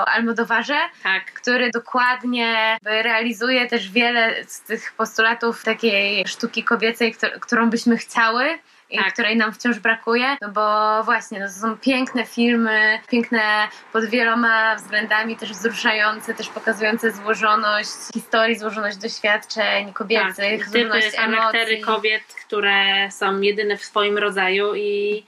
Almodowarze, 0.09 0.79
tak. 1.03 1.25
który 1.25 1.71
dokładnie 1.71 2.79
realizuje 2.83 3.67
też 3.67 3.91
wiele 3.91 4.45
z 4.45 4.63
tych 4.63 4.93
postulatów 4.93 5.65
takiej 5.65 6.25
sztuki 6.29 6.65
kobiecej, 6.65 7.15
którą 7.41 7.71
byśmy 7.71 7.97
chciały 7.97 8.59
i 8.91 8.99
tak. 8.99 9.13
której 9.13 9.37
nam 9.37 9.53
wciąż 9.53 9.79
brakuje, 9.79 10.37
no 10.41 10.49
bo 10.49 11.03
właśnie, 11.05 11.41
no 11.41 11.47
to 11.47 11.53
są 11.53 11.77
piękne 11.77 12.27
filmy, 12.27 12.99
piękne 13.09 13.69
pod 13.93 14.05
wieloma 14.05 14.77
względami, 14.77 15.37
też 15.37 15.53
wzruszające, 15.53 16.35
też 16.35 16.49
pokazujące 16.49 17.13
złożoność 17.13 17.91
historii, 18.15 18.59
złożoność 18.59 18.97
doświadczeń 18.97 19.93
kobiecych, 19.93 20.59
tak. 20.59 20.69
złożoność 20.69 21.07
Typy, 21.07 21.17
charaktery 21.17 21.81
kobiet, 21.81 22.23
które 22.47 23.11
są 23.11 23.41
jedyne 23.41 23.77
w 23.77 23.85
swoim 23.85 24.19
rodzaju 24.19 24.75
i 24.75 25.25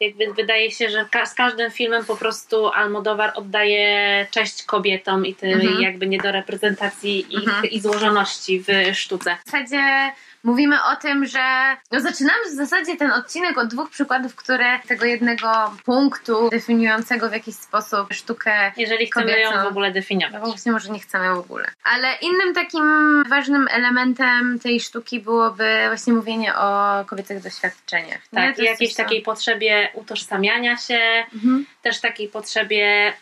jakby 0.00 0.32
wydaje 0.32 0.70
się, 0.70 0.90
że 0.90 1.06
z 1.24 1.34
każdym 1.34 1.70
filmem 1.70 2.04
po 2.04 2.16
prostu 2.16 2.68
Almodóvar 2.68 3.32
oddaje 3.34 4.26
cześć 4.30 4.62
kobietom 4.62 5.26
i 5.26 5.34
tej 5.34 5.52
mhm. 5.52 5.80
jakby 5.80 6.06
niedoreprezentacji 6.06 7.34
ich 7.34 7.48
mhm. 7.48 7.64
i 7.64 7.80
złożoności 7.80 8.60
w 8.60 8.96
sztuce. 8.96 9.36
W 9.46 9.50
zasadzie 9.50 10.12
mówimy 10.44 10.76
o 10.92 10.96
tym, 10.96 11.26
że 11.26 11.76
no 11.92 12.00
zaczynamy 12.00 12.44
w 12.46 12.54
zasadzie 12.54 12.96
ten 12.96 13.10
odcinek 13.10 13.58
od 13.58 13.68
dwóch 13.68 13.90
przykładów, 13.90 14.34
które 14.34 14.78
tego 14.88 15.04
jednego 15.04 15.74
punktu 15.84 16.48
definiującego 16.50 17.28
w 17.28 17.32
jakiś 17.32 17.54
sposób 17.54 18.12
sztukę 18.12 18.72
Jeżeli 18.76 19.06
chcemy 19.06 19.26
kobiecą, 19.26 19.56
ją 19.56 19.64
w 19.64 19.66
ogóle 19.66 19.92
definiować. 19.92 20.40
No 20.42 20.46
właśnie 20.46 20.72
może 20.72 20.92
nie 20.92 21.00
chcemy 21.00 21.34
w 21.34 21.38
ogóle. 21.38 21.66
Ale 21.84 22.08
innym 22.20 22.54
takim 22.54 22.84
ważnym 23.28 23.68
elementem 23.70 24.58
tej 24.58 24.80
sztuki 24.80 25.20
byłoby 25.20 25.84
właśnie 25.86 26.12
mówienie 26.12 26.54
o 26.54 27.04
kobiecych 27.06 27.42
doświadczeniach. 27.42 28.20
Tak, 28.34 28.58
i 28.58 28.64
jakiejś 28.64 28.94
takiej 28.94 29.22
potrzebie 29.22 29.88
utożsamiania 29.94 30.76
się, 30.76 31.24
mhm. 31.34 31.66
też 31.82 32.00
takiej 32.00 32.28
potrzebie 32.28 33.12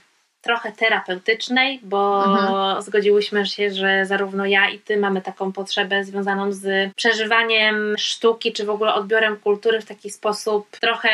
trochę 0.42 0.72
terapeutycznej, 0.72 1.80
bo 1.82 2.24
mhm. 2.24 2.82
zgodziłyśmy 2.82 3.46
się, 3.46 3.70
że 3.70 4.06
zarówno 4.06 4.46
ja 4.46 4.70
i 4.70 4.78
ty 4.78 4.96
mamy 4.96 5.22
taką 5.22 5.52
potrzebę 5.52 6.04
związaną 6.04 6.52
z 6.52 6.94
przeżywaniem 6.94 7.94
sztuki, 7.98 8.52
czy 8.52 8.64
w 8.64 8.70
ogóle 8.70 8.94
odbiorem 8.94 9.36
kultury 9.36 9.80
w 9.80 9.84
taki 9.84 10.10
sposób 10.10 10.66
trochę 10.80 11.10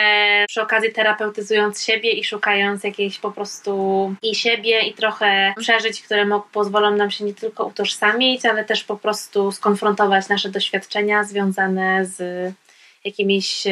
przy 0.49 0.63
okazji 0.63 0.93
terapeutyzując 0.93 1.85
siebie 1.85 2.13
i 2.13 2.25
szukając 2.25 2.85
jakiejś 2.85 3.19
po 3.19 3.31
prostu 3.31 4.15
i 4.23 4.35
siebie 4.35 4.81
i 4.81 4.95
trochę 4.95 5.55
przeżyć, 5.57 6.03
które 6.03 6.41
pozwolą 6.53 6.97
nam 6.97 7.11
się 7.11 7.25
nie 7.25 7.35
tylko 7.35 7.65
utożsamić, 7.65 8.47
ale 8.47 8.65
też 8.65 8.85
po 8.85 8.97
prostu 8.97 9.53
skonfrontować 9.53 10.29
nasze 10.29 10.49
doświadczenia 10.49 11.25
związane 11.25 12.05
z 12.05 12.19
jakimiś 13.09 13.67
e, 13.67 13.71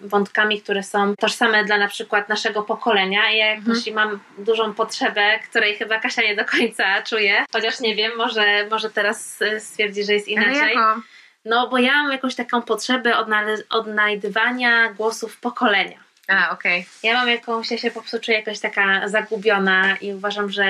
wątkami, 0.00 0.62
które 0.62 0.82
są 0.82 1.14
tożsame 1.16 1.64
dla 1.64 1.78
na 1.78 1.88
przykład 1.88 2.28
naszego 2.28 2.62
pokolenia. 2.62 3.30
Ja 3.30 3.54
jakoś 3.54 3.88
mhm. 3.88 3.94
mam 3.94 4.20
dużą 4.44 4.74
potrzebę, 4.74 5.38
której 5.50 5.76
chyba 5.76 6.00
Kasia 6.00 6.22
nie 6.22 6.36
do 6.36 6.44
końca 6.44 7.02
czuje, 7.02 7.44
chociaż 7.52 7.80
nie 7.80 7.94
wiem, 7.94 8.12
może, 8.16 8.66
może 8.70 8.90
teraz 8.90 9.42
e, 9.42 9.60
stwierdzi, 9.60 10.04
że 10.04 10.12
jest 10.12 10.28
inaczej. 10.28 10.76
No 11.44 11.68
bo 11.68 11.78
ja 11.78 11.92
mam 11.92 12.12
jakąś 12.12 12.34
taką 12.34 12.62
potrzebę 12.62 13.14
odnajdywania 13.70 14.92
głosów 14.92 15.40
pokolenia. 15.40 16.05
A, 16.28 16.50
okej. 16.50 16.80
Okay. 16.80 17.10
Ja 17.10 17.14
mam 17.14 17.28
jakąś, 17.28 17.70
ja 17.70 17.78
się 17.78 17.90
po 17.90 18.00
prostu 18.00 18.20
czuję 18.20 18.38
jakoś 18.38 18.60
taka 18.60 19.08
zagubiona 19.08 19.96
i 19.96 20.14
uważam, 20.14 20.50
że 20.50 20.64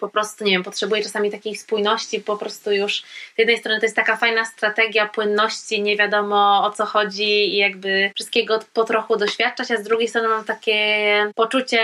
po 0.00 0.08
prostu, 0.08 0.44
nie 0.44 0.52
wiem, 0.52 0.62
potrzebuję 0.62 1.02
czasami 1.02 1.30
takiej 1.30 1.56
spójności, 1.56 2.20
po 2.20 2.36
prostu 2.36 2.72
już 2.72 3.02
z 3.34 3.38
jednej 3.38 3.58
strony 3.58 3.80
to 3.80 3.86
jest 3.86 3.96
taka 3.96 4.16
fajna 4.16 4.44
strategia 4.44 5.06
płynności, 5.06 5.82
nie 5.82 5.96
wiadomo 5.96 6.64
o 6.64 6.70
co 6.70 6.86
chodzi 6.86 7.54
i 7.54 7.56
jakby 7.56 8.10
wszystkiego 8.14 8.60
po 8.72 8.84
trochu 8.84 9.16
doświadczać, 9.16 9.70
a 9.70 9.76
z 9.76 9.82
drugiej 9.82 10.08
strony 10.08 10.28
mam 10.28 10.44
takie 10.44 11.32
poczucie 11.34 11.80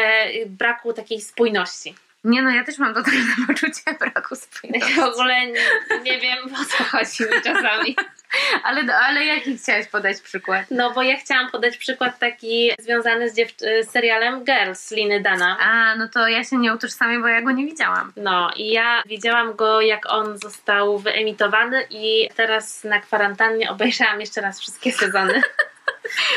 braku 0.46 0.92
takiej 0.92 1.20
spójności. 1.20 1.94
Nie 2.26 2.42
no, 2.42 2.50
ja 2.50 2.64
też 2.64 2.78
mam 2.78 2.94
totalne 2.94 3.34
poczucie 3.46 3.82
braku 4.00 4.36
spójności. 4.36 4.94
w 4.94 4.98
ogóle 4.98 5.46
nie, 5.46 5.60
nie 6.02 6.20
wiem 6.20 6.38
o 6.54 6.64
co 6.64 6.84
chodzi 6.84 7.22
mi 7.22 7.42
czasami. 7.44 7.96
ale, 8.64 8.96
ale 8.96 9.24
jaki 9.24 9.58
chciałaś 9.58 9.86
podać 9.86 10.20
przykład? 10.20 10.66
No 10.70 10.90
bo 10.90 11.02
ja 11.02 11.16
chciałam 11.16 11.50
podać 11.50 11.76
przykład 11.76 12.18
taki 12.18 12.70
związany 12.78 13.30
z, 13.30 13.34
dziew- 13.36 13.84
z 13.86 13.90
serialem 13.90 14.44
Girls 14.44 14.90
Liny 14.90 15.20
Dana. 15.20 15.56
A, 15.60 15.96
no 15.96 16.08
to 16.08 16.28
ja 16.28 16.44
się 16.44 16.56
nie 16.56 16.74
utożsamię, 16.74 17.18
bo 17.18 17.28
ja 17.28 17.42
go 17.42 17.50
nie 17.50 17.66
widziałam. 17.66 18.12
No 18.16 18.50
i 18.56 18.70
ja 18.70 19.02
widziałam 19.06 19.56
go 19.56 19.80
jak 19.80 20.12
on 20.12 20.38
został 20.38 20.98
wyemitowany 20.98 21.86
i 21.90 22.28
teraz 22.36 22.84
na 22.84 23.00
kwarantannie 23.00 23.70
obejrzałam 23.70 24.20
jeszcze 24.20 24.40
raz 24.40 24.60
wszystkie 24.60 24.92
sezony. 24.92 25.42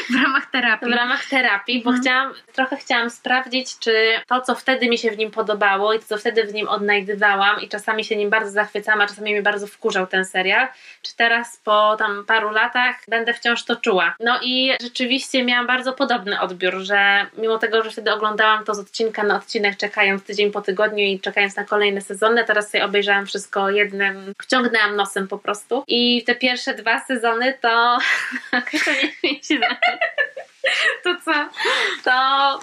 W 0.09 0.23
ramach 0.23 0.51
terapii. 0.51 0.89
W 0.89 0.95
ramach 0.95 1.25
terapii, 1.25 1.83
bo 1.83 1.89
mhm. 1.89 2.03
chciałam, 2.03 2.33
trochę 2.53 2.77
chciałam 2.77 3.09
sprawdzić, 3.09 3.79
czy 3.79 3.93
to, 4.27 4.41
co 4.41 4.55
wtedy 4.55 4.89
mi 4.89 4.97
się 4.97 5.11
w 5.11 5.17
nim 5.17 5.31
podobało 5.31 5.93
i 5.93 5.99
to, 5.99 6.05
co 6.05 6.17
wtedy 6.17 6.43
w 6.43 6.53
nim 6.53 6.67
odnajdywałam 6.67 7.61
i 7.61 7.69
czasami 7.69 8.03
się 8.03 8.15
nim 8.15 8.29
bardzo 8.29 8.51
zachwycałam, 8.51 9.01
a 9.01 9.07
czasami 9.07 9.31
mnie 9.31 9.41
bardzo 9.41 9.67
wkurzał 9.67 10.07
ten 10.07 10.25
serial, 10.25 10.67
czy 11.01 11.15
teraz 11.15 11.57
po 11.63 11.95
tam 11.99 12.25
paru 12.25 12.49
latach 12.49 12.95
będę 13.07 13.33
wciąż 13.33 13.63
to 13.63 13.75
czuła. 13.75 14.15
No 14.19 14.39
i 14.43 14.71
rzeczywiście 14.81 15.43
miałam 15.43 15.67
bardzo 15.67 15.93
podobny 15.93 16.39
odbiór, 16.39 16.73
że 16.79 17.25
mimo 17.37 17.57
tego, 17.57 17.83
że 17.83 17.91
wtedy 17.91 18.13
oglądałam 18.13 18.65
to 18.65 18.75
z 18.75 18.79
odcinka 18.79 19.23
na 19.23 19.35
odcinek, 19.35 19.77
czekając 19.77 20.23
tydzień 20.23 20.51
po 20.51 20.61
tygodniu 20.61 21.05
i 21.05 21.19
czekając 21.19 21.55
na 21.55 21.63
kolejne 21.63 22.01
sezony, 22.01 22.43
teraz 22.45 22.71
sobie 22.71 22.85
obejrzałam 22.85 23.25
wszystko 23.25 23.69
jednym, 23.69 24.33
wciągnęłam 24.41 24.95
nosem 24.95 25.27
po 25.27 25.37
prostu. 25.37 25.83
I 25.87 26.23
te 26.23 26.35
pierwsze 26.35 26.73
dwa 26.73 26.99
sezony 26.99 27.53
to 27.61 27.97
nie 29.23 29.43
się 29.43 29.58
To 31.03 31.15
co? 31.25 31.49
To 32.03 32.59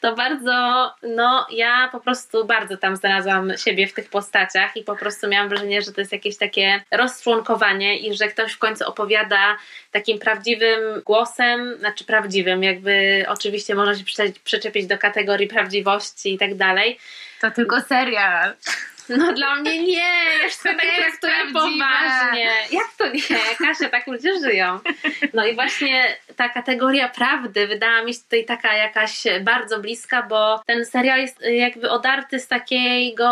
to 0.00 0.14
bardzo, 0.14 0.90
no 1.02 1.46
ja 1.50 1.88
po 1.92 2.00
prostu 2.00 2.44
bardzo 2.44 2.76
tam 2.76 2.96
znalazłam 2.96 3.56
siebie 3.56 3.86
w 3.86 3.94
tych 3.94 4.10
postaciach 4.10 4.76
i 4.76 4.84
po 4.84 4.96
prostu 4.96 5.28
miałam 5.28 5.48
wrażenie, 5.48 5.82
że 5.82 5.92
to 5.92 6.00
jest 6.00 6.12
jakieś 6.12 6.36
takie 6.36 6.82
rozczłonkowanie 6.90 7.98
i 7.98 8.14
że 8.14 8.28
ktoś 8.28 8.52
w 8.52 8.58
końcu 8.58 8.88
opowiada 8.88 9.56
takim 9.90 10.18
prawdziwym 10.18 11.02
głosem, 11.06 11.78
znaczy 11.78 12.04
prawdziwym, 12.04 12.62
jakby 12.62 13.24
oczywiście 13.28 13.74
można 13.74 13.94
się 13.94 14.04
przyczepić 14.44 14.86
do 14.86 14.98
kategorii 14.98 15.48
prawdziwości 15.48 16.34
i 16.34 16.38
tak 16.38 16.54
dalej. 16.54 16.98
To 17.40 17.50
tylko 17.50 17.80
serial. 17.80 18.54
No 19.08 19.32
dla 19.32 19.56
mnie 19.56 19.82
nie, 19.82 20.12
jeszcze 20.42 20.74
tak 20.74 20.86
traktuję 20.96 21.52
poważnie. 21.52 22.50
Jak 22.72 22.88
to 22.98 23.12
nie? 23.12 23.66
Kasia, 23.66 23.88
tak 23.88 24.06
ludzie 24.06 24.40
żyją. 24.40 24.80
No 25.34 25.46
i 25.46 25.54
właśnie 25.54 26.16
ta 26.36 26.48
kategoria 26.48 27.08
prawdy 27.08 27.66
wydała 27.66 28.02
mi 28.02 28.14
się 28.14 28.20
tutaj 28.20 28.44
taka 28.44 28.76
jakaś 28.76 29.22
bardzo 29.40 29.80
bliska, 29.80 30.22
bo 30.22 30.62
ten 30.66 30.84
serial 30.84 31.20
jest 31.20 31.40
jakby 31.40 31.90
odarty 31.90 32.40
z 32.40 32.48
takiego, 32.48 33.26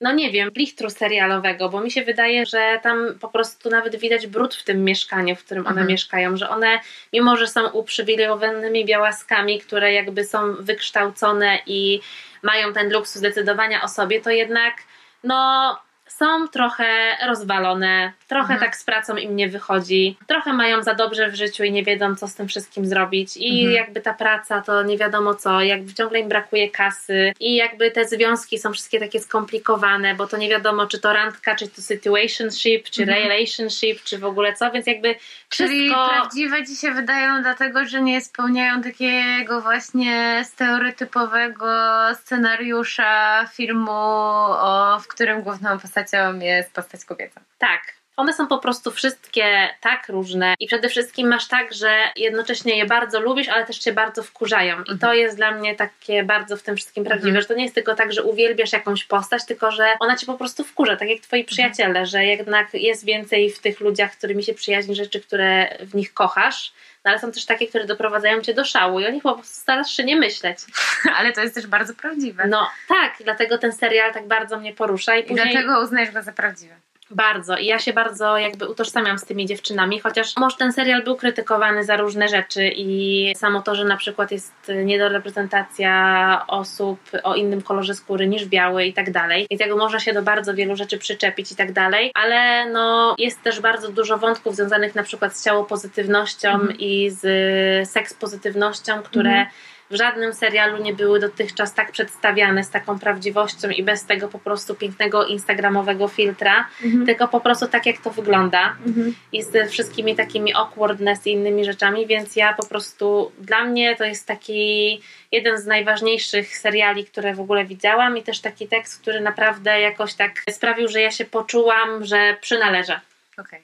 no 0.00 0.12
nie 0.12 0.30
wiem, 0.30 0.50
blichtru 0.50 0.90
serialowego, 0.90 1.68
bo 1.68 1.80
mi 1.80 1.90
się 1.90 2.04
wydaje, 2.04 2.46
że 2.46 2.80
tam 2.82 3.18
po 3.20 3.28
prostu 3.28 3.70
nawet 3.70 3.96
widać 3.96 4.26
brud 4.26 4.54
w 4.54 4.64
tym 4.64 4.84
mieszkaniu, 4.84 5.36
w 5.36 5.44
którym 5.44 5.62
one 5.62 5.70
mhm. 5.70 5.88
mieszkają, 5.88 6.36
że 6.36 6.48
one, 6.48 6.80
mimo 7.12 7.36
że 7.36 7.46
są 7.46 7.68
uprzywilejowanymi 7.68 8.84
białaskami, 8.84 9.60
które 9.60 9.92
jakby 9.92 10.24
są 10.24 10.54
wykształcone 10.54 11.58
i 11.66 12.00
mają 12.42 12.72
ten 12.72 12.92
luksus 12.92 13.22
decydowania 13.22 13.82
o 13.82 13.88
sobie, 13.88 14.20
to 14.20 14.30
jednak 14.30 14.74
no 15.24 15.78
są 16.16 16.48
trochę 16.48 17.16
rozwalone, 17.26 18.12
trochę 18.28 18.52
mhm. 18.52 18.60
tak 18.60 18.76
z 18.76 18.84
pracą 18.84 19.16
im 19.16 19.36
nie 19.36 19.48
wychodzi, 19.48 20.16
trochę 20.26 20.52
mają 20.52 20.82
za 20.82 20.94
dobrze 20.94 21.30
w 21.30 21.34
życiu 21.34 21.64
i 21.64 21.72
nie 21.72 21.82
wiedzą, 21.82 22.16
co 22.16 22.28
z 22.28 22.34
tym 22.34 22.48
wszystkim 22.48 22.86
zrobić. 22.86 23.36
I 23.36 23.60
mhm. 23.60 23.72
jakby 23.72 24.00
ta 24.00 24.14
praca 24.14 24.62
to 24.62 24.82
nie 24.82 24.98
wiadomo 24.98 25.34
co, 25.34 25.60
jakby 25.60 25.94
ciągle 25.94 26.20
im 26.20 26.28
brakuje 26.28 26.70
kasy 26.70 27.32
i 27.40 27.54
jakby 27.54 27.90
te 27.90 28.04
związki 28.04 28.58
są 28.58 28.72
wszystkie 28.72 29.00
takie 29.00 29.20
skomplikowane, 29.20 30.14
bo 30.14 30.26
to 30.26 30.36
nie 30.36 30.48
wiadomo, 30.48 30.86
czy 30.86 31.00
to 31.00 31.12
randka, 31.12 31.54
czy 31.54 31.68
to 31.68 31.82
situationship, 31.82 32.90
czy 32.90 33.02
mhm. 33.02 33.22
relationship, 33.22 34.02
czy 34.02 34.18
w 34.18 34.24
ogóle 34.24 34.52
co, 34.52 34.70
więc 34.70 34.86
jakby 34.86 35.14
wszystko... 35.48 35.76
Czyli 35.76 35.90
prawdziwe 35.90 36.66
ci 36.66 36.76
się 36.76 36.92
wydają 36.92 37.42
dlatego, 37.42 37.84
że 37.84 38.02
nie 38.02 38.20
spełniają 38.20 38.82
takiego 38.82 39.60
właśnie 39.60 40.42
stereotypowego 40.44 41.66
scenariusza 42.14 43.46
filmu, 43.46 43.90
o, 43.90 44.98
w 45.02 45.08
którym 45.08 45.42
główną 45.42 45.78
postacią 46.04 46.38
jest 46.38 46.72
postać 46.72 47.04
kobieca. 47.04 47.40
Tak. 47.58 48.03
One 48.16 48.32
są 48.32 48.46
po 48.46 48.58
prostu 48.58 48.90
wszystkie 48.90 49.68
tak 49.80 50.08
różne 50.08 50.54
i 50.60 50.66
przede 50.66 50.88
wszystkim 50.88 51.28
masz 51.28 51.48
tak, 51.48 51.74
że 51.74 51.98
jednocześnie 52.16 52.78
je 52.78 52.86
bardzo 52.86 53.20
lubisz, 53.20 53.48
ale 53.48 53.66
też 53.66 53.78
cię 53.78 53.92
bardzo 53.92 54.22
wkurzają. 54.22 54.82
I 54.82 54.86
to 54.86 54.92
mhm. 54.92 55.18
jest 55.18 55.36
dla 55.36 55.50
mnie 55.50 55.74
takie 55.74 56.24
bardzo 56.24 56.56
w 56.56 56.62
tym 56.62 56.76
wszystkim 56.76 57.04
prawdziwe, 57.04 57.28
mhm. 57.28 57.42
że 57.42 57.48
to 57.48 57.54
nie 57.54 57.62
jest 57.62 57.74
tylko 57.74 57.94
tak, 57.94 58.12
że 58.12 58.22
uwielbiasz 58.22 58.72
jakąś 58.72 59.04
postać, 59.04 59.46
tylko 59.46 59.70
że 59.70 59.96
ona 60.00 60.16
cię 60.16 60.26
po 60.26 60.34
prostu 60.34 60.64
wkurza, 60.64 60.96
tak 60.96 61.08
jak 61.08 61.20
twoi 61.20 61.40
mhm. 61.40 61.46
przyjaciele, 61.46 62.06
że 62.06 62.24
jednak 62.24 62.74
jest 62.74 63.04
więcej 63.04 63.50
w 63.50 63.58
tych 63.58 63.80
ludziach, 63.80 64.12
którymi 64.12 64.42
się 64.42 64.54
przyjaźni, 64.54 64.94
rzeczy, 64.94 65.20
które 65.20 65.78
w 65.80 65.94
nich 65.94 66.14
kochasz. 66.14 66.72
No 67.04 67.10
ale 67.10 67.20
są 67.20 67.32
też 67.32 67.44
takie, 67.44 67.66
które 67.66 67.86
doprowadzają 67.86 68.40
cię 68.40 68.54
do 68.54 68.64
szału 68.64 69.00
i 69.00 69.06
o 69.06 69.10
nich 69.10 69.22
po 69.22 69.34
prostu 69.34 69.60
starasz 69.60 69.90
się 69.90 70.04
nie 70.04 70.16
myśleć. 70.16 70.58
ale 71.18 71.32
to 71.32 71.40
jest 71.40 71.54
też 71.54 71.66
bardzo 71.66 71.94
prawdziwe. 71.94 72.46
No 72.46 72.70
tak, 72.88 73.14
dlatego 73.24 73.58
ten 73.58 73.72
serial 73.72 74.12
tak 74.12 74.26
bardzo 74.26 74.60
mnie 74.60 74.72
porusza. 74.72 75.16
I, 75.16 75.22
później... 75.24 75.48
I 75.48 75.50
dlatego 75.50 75.82
uznajesz 75.82 76.10
go 76.10 76.22
za 76.22 76.32
prawdziwe. 76.32 76.74
Bardzo. 77.14 77.56
I 77.56 77.66
ja 77.66 77.78
się 77.78 77.92
bardzo 77.92 78.38
jakby 78.38 78.68
utożsamiam 78.68 79.18
z 79.18 79.24
tymi 79.24 79.46
dziewczynami, 79.46 80.00
chociaż 80.00 80.36
może 80.36 80.56
ten 80.56 80.72
serial 80.72 81.04
był 81.04 81.16
krytykowany 81.16 81.84
za 81.84 81.96
różne 81.96 82.28
rzeczy 82.28 82.70
i 82.76 83.32
samo 83.36 83.62
to, 83.62 83.74
że 83.74 83.84
na 83.84 83.96
przykład 83.96 84.30
jest 84.30 84.52
niedoreprezentacja 84.84 86.44
osób 86.48 87.00
o 87.22 87.34
innym 87.34 87.62
kolorze 87.62 87.94
skóry 87.94 88.26
niż 88.26 88.46
biały 88.46 88.84
i 88.84 88.92
tak 88.92 89.10
dalej. 89.10 89.46
I 89.50 89.58
tego 89.58 89.76
można 89.76 90.00
się 90.00 90.12
do 90.12 90.22
bardzo 90.22 90.54
wielu 90.54 90.76
rzeczy 90.76 90.98
przyczepić 90.98 91.52
i 91.52 91.56
tak 91.56 91.72
dalej, 91.72 92.10
ale 92.14 92.70
no 92.70 93.14
jest 93.18 93.42
też 93.42 93.60
bardzo 93.60 93.88
dużo 93.88 94.18
wątków 94.18 94.56
związanych 94.56 94.94
na 94.94 95.02
przykład 95.02 95.36
z 95.36 95.44
ciałopozytywnością 95.44 96.48
mm. 96.50 96.78
i 96.78 97.10
z 97.10 97.88
seks 97.88 98.14
pozytywnością, 98.14 99.02
które 99.02 99.30
mm 99.30 99.46
w 99.90 99.94
żadnym 99.94 100.32
serialu 100.32 100.82
nie 100.82 100.94
były 100.94 101.20
dotychczas 101.20 101.74
tak 101.74 101.92
przedstawiane 101.92 102.64
z 102.64 102.70
taką 102.70 102.98
prawdziwością 102.98 103.68
i 103.68 103.82
bez 103.82 104.04
tego 104.04 104.28
po 104.28 104.38
prostu 104.38 104.74
pięknego 104.74 105.26
instagramowego 105.26 106.08
filtra, 106.08 106.68
mhm. 106.84 107.06
tylko 107.06 107.28
po 107.28 107.40
prostu 107.40 107.68
tak 107.68 107.86
jak 107.86 107.98
to 107.98 108.10
wygląda 108.10 108.76
mhm. 108.86 109.14
i 109.32 109.42
z 109.42 109.70
wszystkimi 109.70 110.16
takimi 110.16 110.54
awkwardness 110.54 111.26
i 111.26 111.32
innymi 111.32 111.64
rzeczami, 111.64 112.06
więc 112.06 112.36
ja 112.36 112.52
po 112.52 112.66
prostu 112.66 113.32
dla 113.38 113.64
mnie 113.64 113.96
to 113.96 114.04
jest 114.04 114.26
taki 114.26 115.00
jeden 115.32 115.58
z 115.58 115.66
najważniejszych 115.66 116.58
seriali, 116.58 117.04
które 117.04 117.34
w 117.34 117.40
ogóle 117.40 117.64
widziałam 117.64 118.18
i 118.18 118.22
też 118.22 118.40
taki 118.40 118.68
tekst, 118.68 119.00
który 119.00 119.20
naprawdę 119.20 119.80
jakoś 119.80 120.14
tak 120.14 120.42
sprawił, 120.50 120.88
że 120.88 121.00
ja 121.00 121.10
się 121.10 121.24
poczułam, 121.24 122.04
że 122.04 122.36
przynależę. 122.40 123.00
Okej. 123.38 123.44
Okay. 123.44 123.60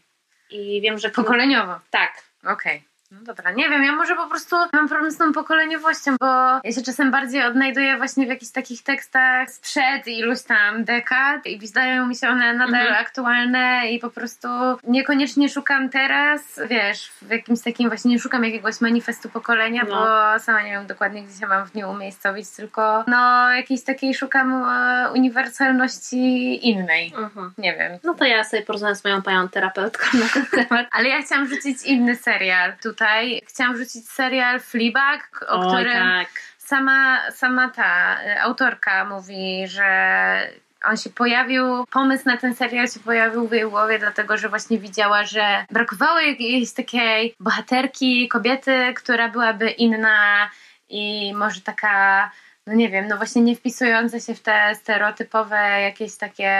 I 0.50 0.80
wiem, 0.80 0.98
że... 0.98 1.10
Pokoleniowo. 1.10 1.74
Tak. 1.90 2.22
Okej. 2.44 2.76
Okay. 2.76 2.89
No 3.10 3.20
dobra, 3.24 3.50
nie 3.50 3.68
wiem, 3.68 3.84
ja 3.84 3.92
może 3.92 4.16
po 4.16 4.26
prostu 4.26 4.56
mam 4.72 4.88
problem 4.88 5.10
z 5.10 5.16
tą 5.16 5.32
pokoleniowością, 5.32 6.16
bo 6.20 6.26
ja 6.64 6.72
się 6.72 6.82
czasem 6.82 7.10
bardziej 7.10 7.42
odnajduję 7.42 7.96
właśnie 7.96 8.26
w 8.26 8.28
jakichś 8.28 8.52
takich 8.52 8.82
tekstach 8.82 9.50
sprzed 9.50 10.06
iluś 10.06 10.42
tam 10.42 10.84
dekad 10.84 11.46
i 11.46 11.66
zdają 11.66 12.06
mi 12.06 12.16
się 12.16 12.28
one 12.28 12.54
nadal 12.54 12.80
mhm. 12.80 13.04
aktualne 13.04 13.90
i 13.90 13.98
po 13.98 14.10
prostu 14.10 14.48
niekoniecznie 14.84 15.48
szukam 15.48 15.88
teraz, 15.88 16.60
wiesz, 16.68 17.12
w 17.22 17.30
jakimś 17.30 17.60
takim 17.60 17.88
właśnie, 17.88 18.10
nie 18.10 18.18
szukam 18.18 18.44
jakiegoś 18.44 18.80
manifestu 18.80 19.28
pokolenia, 19.28 19.82
no. 19.88 19.96
bo 19.96 20.38
sama 20.38 20.62
nie 20.62 20.70
wiem 20.70 20.86
dokładnie, 20.86 21.22
gdzie 21.22 21.40
się 21.40 21.46
mam 21.46 21.66
w 21.66 21.74
nim 21.74 21.88
umiejscowić, 21.88 22.50
tylko 22.50 23.04
no 23.06 23.50
jakiejś 23.50 23.84
takiej 23.84 24.14
szukam 24.14 24.64
e, 24.64 25.10
uniwersalności 25.12 26.68
innej. 26.68 27.12
Mhm. 27.16 27.52
Nie 27.58 27.76
wiem. 27.76 27.98
No 28.04 28.14
to 28.14 28.24
ja 28.24 28.44
sobie 28.44 28.62
porozmawiam 28.62 28.96
z 28.96 29.04
moją 29.04 29.22
panią 29.22 29.48
terapeutką 29.48 30.18
na 30.18 30.28
ten 30.28 30.46
temat. 30.46 30.86
Ale 30.90 31.08
ja 31.08 31.22
chciałam 31.22 31.48
rzucić 31.48 31.82
inny 31.82 32.16
serial 32.16 32.72
tutaj 32.82 33.00
tutaj 33.00 33.42
chciałam 33.47 33.76
rzucić 33.76 34.09
serial 34.09 34.61
Fleabag, 34.61 35.47
o, 35.49 35.52
o 35.52 35.69
którym 35.69 35.92
tak. 35.92 36.28
sama, 36.59 37.30
sama 37.30 37.69
ta 37.69 38.19
y, 38.25 38.40
autorka 38.40 39.04
mówi, 39.04 39.69
że 39.69 40.50
on 40.85 40.97
się 40.97 41.11
pojawił, 41.11 41.87
pomysł 41.90 42.23
na 42.26 42.37
ten 42.37 42.54
serial 42.54 42.88
się 42.88 43.00
pojawił 43.00 43.49
w 43.49 43.52
jej 43.52 43.71
głowie, 43.71 43.99
dlatego 43.99 44.37
że 44.37 44.49
właśnie 44.49 44.78
widziała, 44.78 45.25
że 45.25 45.64
brakowało 45.71 46.21
jakiejś 46.21 46.73
takiej 46.73 47.35
bohaterki, 47.40 48.28
kobiety, 48.28 48.95
która 48.97 49.28
byłaby 49.28 49.71
inna 49.71 50.50
i 50.88 51.35
może 51.35 51.61
taka 51.61 52.30
no 52.70 52.76
nie 52.76 52.88
wiem, 52.88 53.08
no 53.08 53.16
właśnie 53.16 53.42
nie 53.42 53.56
wpisujące 53.56 54.20
się 54.20 54.34
w 54.34 54.40
te 54.40 54.74
stereotypowe 54.74 55.56
jakieś 55.80 56.16
takie 56.16 56.52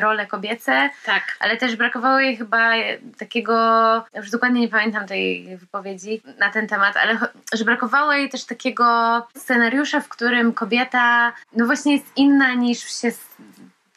role 0.00 0.26
kobiece. 0.26 0.90
Tak. 1.06 1.36
Ale 1.40 1.56
też 1.56 1.76
brakowało 1.76 2.20
jej 2.20 2.36
chyba 2.36 2.72
takiego, 3.18 3.54
już 4.14 4.30
dokładnie 4.30 4.60
nie 4.60 4.68
pamiętam 4.68 5.06
tej 5.06 5.56
wypowiedzi 5.56 6.22
na 6.38 6.50
ten 6.50 6.66
temat, 6.66 6.96
ale 6.96 7.18
że 7.52 7.64
brakowało 7.64 8.12
jej 8.12 8.28
też 8.28 8.44
takiego 8.44 8.86
scenariusza, 9.36 10.00
w 10.00 10.08
którym 10.08 10.52
kobieta 10.52 11.32
no 11.52 11.66
właśnie 11.66 11.92
jest 11.92 12.06
inna 12.16 12.54
niż 12.54 13.00
się 13.00 13.10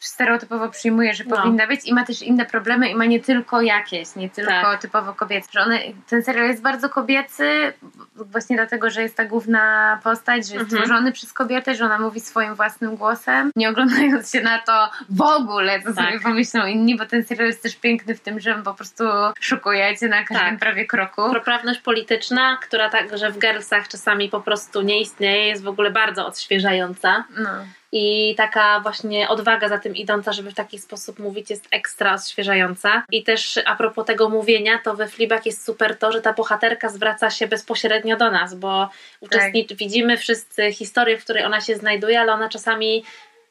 stereotypowo 0.00 0.68
przyjmuje, 0.68 1.14
że 1.14 1.24
no. 1.24 1.36
powinna 1.36 1.66
być 1.66 1.84
i 1.84 1.94
ma 1.94 2.04
też 2.04 2.22
inne 2.22 2.46
problemy 2.46 2.90
i 2.90 2.94
ma 2.94 3.04
nie 3.04 3.20
tylko 3.20 3.60
jakieś, 3.60 4.16
nie 4.16 4.30
tylko 4.30 4.50
tak. 4.50 4.80
typowo 4.80 5.14
kobiece. 5.14 5.48
Że 5.52 5.60
one, 5.60 5.78
ten 6.08 6.22
serial 6.22 6.48
jest 6.48 6.62
bardzo 6.62 6.88
kobiecy 6.88 7.72
właśnie 8.14 8.56
dlatego, 8.56 8.90
że 8.90 9.02
jest 9.02 9.16
ta 9.16 9.24
główna 9.24 9.98
postać, 10.04 10.48
że 10.48 10.54
jest 10.54 10.64
mhm. 10.64 10.82
tworzony 10.82 11.12
przez 11.12 11.32
kobietę, 11.32 11.74
że 11.74 11.84
ona 11.84 11.98
mówi 11.98 12.20
swoim 12.20 12.54
własnym 12.54 12.96
głosem, 12.96 13.50
nie 13.56 13.68
oglądając 13.70 14.32
się 14.32 14.40
na 14.40 14.58
to 14.58 14.90
w 15.08 15.22
ogóle, 15.22 15.82
co 15.82 15.94
tak. 15.94 16.06
sobie 16.06 16.20
pomyślą 16.20 16.66
inni, 16.66 16.96
bo 16.96 17.06
ten 17.06 17.24
serial 17.24 17.46
jest 17.46 17.62
też 17.62 17.76
piękny 17.76 18.14
w 18.14 18.20
tym, 18.20 18.40
że 18.40 18.54
po 18.54 18.74
prostu 18.74 19.04
szukujecie 19.40 20.08
na 20.08 20.24
każdym 20.24 20.50
tak. 20.50 20.58
prawie 20.58 20.86
kroku. 20.86 21.30
Proprawność 21.30 21.80
polityczna, 21.80 22.58
która 22.62 22.90
także 22.90 23.30
w 23.30 23.38
Girlsach 23.38 23.88
czasami 23.88 24.28
po 24.28 24.40
prostu 24.40 24.82
nie 24.82 25.00
istnieje, 25.00 25.46
jest 25.46 25.62
w 25.62 25.68
ogóle 25.68 25.90
bardzo 25.90 26.26
odświeżająca. 26.26 27.24
No 27.38 27.50
i 27.92 28.34
taka 28.36 28.80
właśnie 28.80 29.28
odwaga 29.28 29.68
za 29.68 29.78
tym 29.78 29.96
idąca, 29.96 30.32
żeby 30.32 30.50
w 30.50 30.54
taki 30.54 30.78
sposób 30.78 31.18
mówić 31.18 31.50
jest 31.50 31.68
ekstra 31.70 32.14
odświeżająca. 32.14 33.02
I 33.12 33.22
też 33.22 33.60
a 33.64 33.76
propos 33.76 34.06
tego 34.06 34.28
mówienia, 34.28 34.80
to 34.84 34.94
we 34.94 35.08
Flibach 35.08 35.46
jest 35.46 35.64
super 35.64 35.98
to, 35.98 36.12
że 36.12 36.20
ta 36.20 36.32
bohaterka 36.32 36.88
zwraca 36.88 37.30
się 37.30 37.46
bezpośrednio 37.46 38.16
do 38.16 38.30
nas, 38.30 38.54
bo 38.54 38.90
uczestnic- 39.22 39.68
tak. 39.68 39.78
widzimy 39.78 40.16
wszyscy 40.16 40.72
historię, 40.72 41.18
w 41.18 41.24
której 41.24 41.44
ona 41.44 41.60
się 41.60 41.76
znajduje, 41.76 42.20
ale 42.20 42.32
ona 42.32 42.48
czasami 42.48 43.04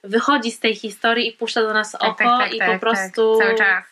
wychodzi 0.04 0.52
z 0.52 0.60
tej 0.60 0.76
historii 0.76 1.28
i 1.28 1.32
puszcza 1.32 1.62
do 1.62 1.74
nas 1.74 1.92
tak, 1.92 2.02
oko 2.04 2.24
tak, 2.24 2.40
tak, 2.40 2.54
i 2.54 2.60
po 2.60 2.66
tak, 2.66 2.80
prostu... 2.80 3.38
Cały 3.40 3.56
czas 3.56 3.84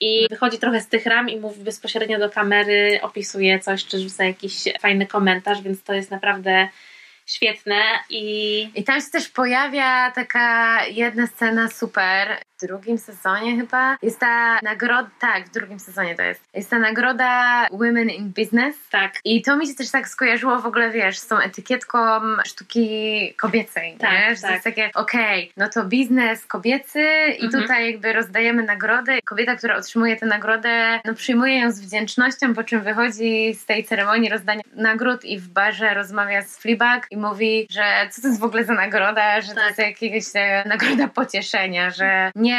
i 0.00 0.26
wychodzi 0.30 0.58
trochę 0.58 0.80
z 0.80 0.88
tych 0.88 1.06
ram 1.06 1.28
i 1.28 1.36
mówi 1.36 1.64
bezpośrednio 1.64 2.18
do 2.18 2.30
kamery, 2.30 2.98
opisuje 3.02 3.60
coś, 3.60 3.86
czy 3.86 3.98
rzuca 3.98 4.24
jakiś 4.24 4.54
fajny 4.80 5.06
komentarz, 5.06 5.62
więc 5.62 5.82
to 5.82 5.92
jest 5.92 6.10
naprawdę 6.10 6.68
świetne 7.26 7.82
i... 8.10 8.70
I 8.74 8.84
tam 8.84 9.00
się 9.00 9.10
też 9.10 9.28
pojawia 9.28 10.10
taka 10.10 10.78
jedna 10.86 11.26
scena 11.26 11.68
super, 11.68 12.42
drugim 12.66 12.98
sezonie 12.98 13.56
chyba, 13.56 13.96
jest 14.02 14.18
ta 14.20 14.58
nagroda, 14.62 15.10
tak, 15.20 15.46
w 15.46 15.50
drugim 15.50 15.78
sezonie 15.78 16.14
to 16.14 16.22
jest, 16.22 16.40
jest 16.54 16.70
ta 16.70 16.78
nagroda 16.78 17.66
Women 17.70 18.10
in 18.10 18.32
Business. 18.36 18.76
Tak. 18.90 19.12
I 19.24 19.42
to 19.42 19.56
mi 19.56 19.66
się 19.66 19.74
też 19.74 19.90
tak 19.90 20.08
skojarzyło 20.08 20.58
w 20.58 20.66
ogóle, 20.66 20.90
wiesz, 20.90 21.18
z 21.18 21.26
tą 21.26 21.38
etykietką 21.38 21.98
sztuki 22.44 23.34
kobiecej, 23.36 23.96
tak, 23.98 24.12
nie? 24.12 24.36
Że 24.36 24.40
tak. 24.40 24.50
to 24.50 24.52
jest 24.52 24.64
takie, 24.64 24.90
okej, 24.94 25.42
okay, 25.42 25.52
no 25.56 25.68
to 25.68 25.84
biznes 25.84 26.46
kobiecy 26.46 27.02
i 27.38 27.44
mhm. 27.44 27.62
tutaj 27.62 27.90
jakby 27.92 28.12
rozdajemy 28.12 28.62
nagrody. 28.62 29.18
Kobieta, 29.24 29.56
która 29.56 29.76
otrzymuje 29.76 30.16
tę 30.16 30.26
nagrodę, 30.26 31.00
no 31.04 31.14
przyjmuje 31.14 31.58
ją 31.58 31.72
z 31.72 31.80
wdzięcznością, 31.80 32.54
po 32.54 32.64
czym 32.64 32.82
wychodzi 32.82 33.54
z 33.54 33.66
tej 33.66 33.84
ceremonii 33.84 34.30
rozdania 34.30 34.62
nagród 34.74 35.24
i 35.24 35.38
w 35.38 35.48
barze 35.48 35.94
rozmawia 35.94 36.42
z 36.42 36.58
Fleabag 36.58 37.06
i 37.10 37.16
mówi, 37.16 37.66
że 37.70 38.08
co 38.10 38.22
to 38.22 38.28
jest 38.28 38.40
w 38.40 38.44
ogóle 38.44 38.64
za 38.64 38.74
nagroda, 38.74 39.40
że 39.40 39.54
tak. 39.54 39.56
to 39.56 39.66
jest 39.66 39.78
jakieś 39.78 40.24
e, 40.34 40.64
nagroda 40.68 41.08
pocieszenia, 41.08 41.90
że 41.90 42.30
nie 42.34 42.51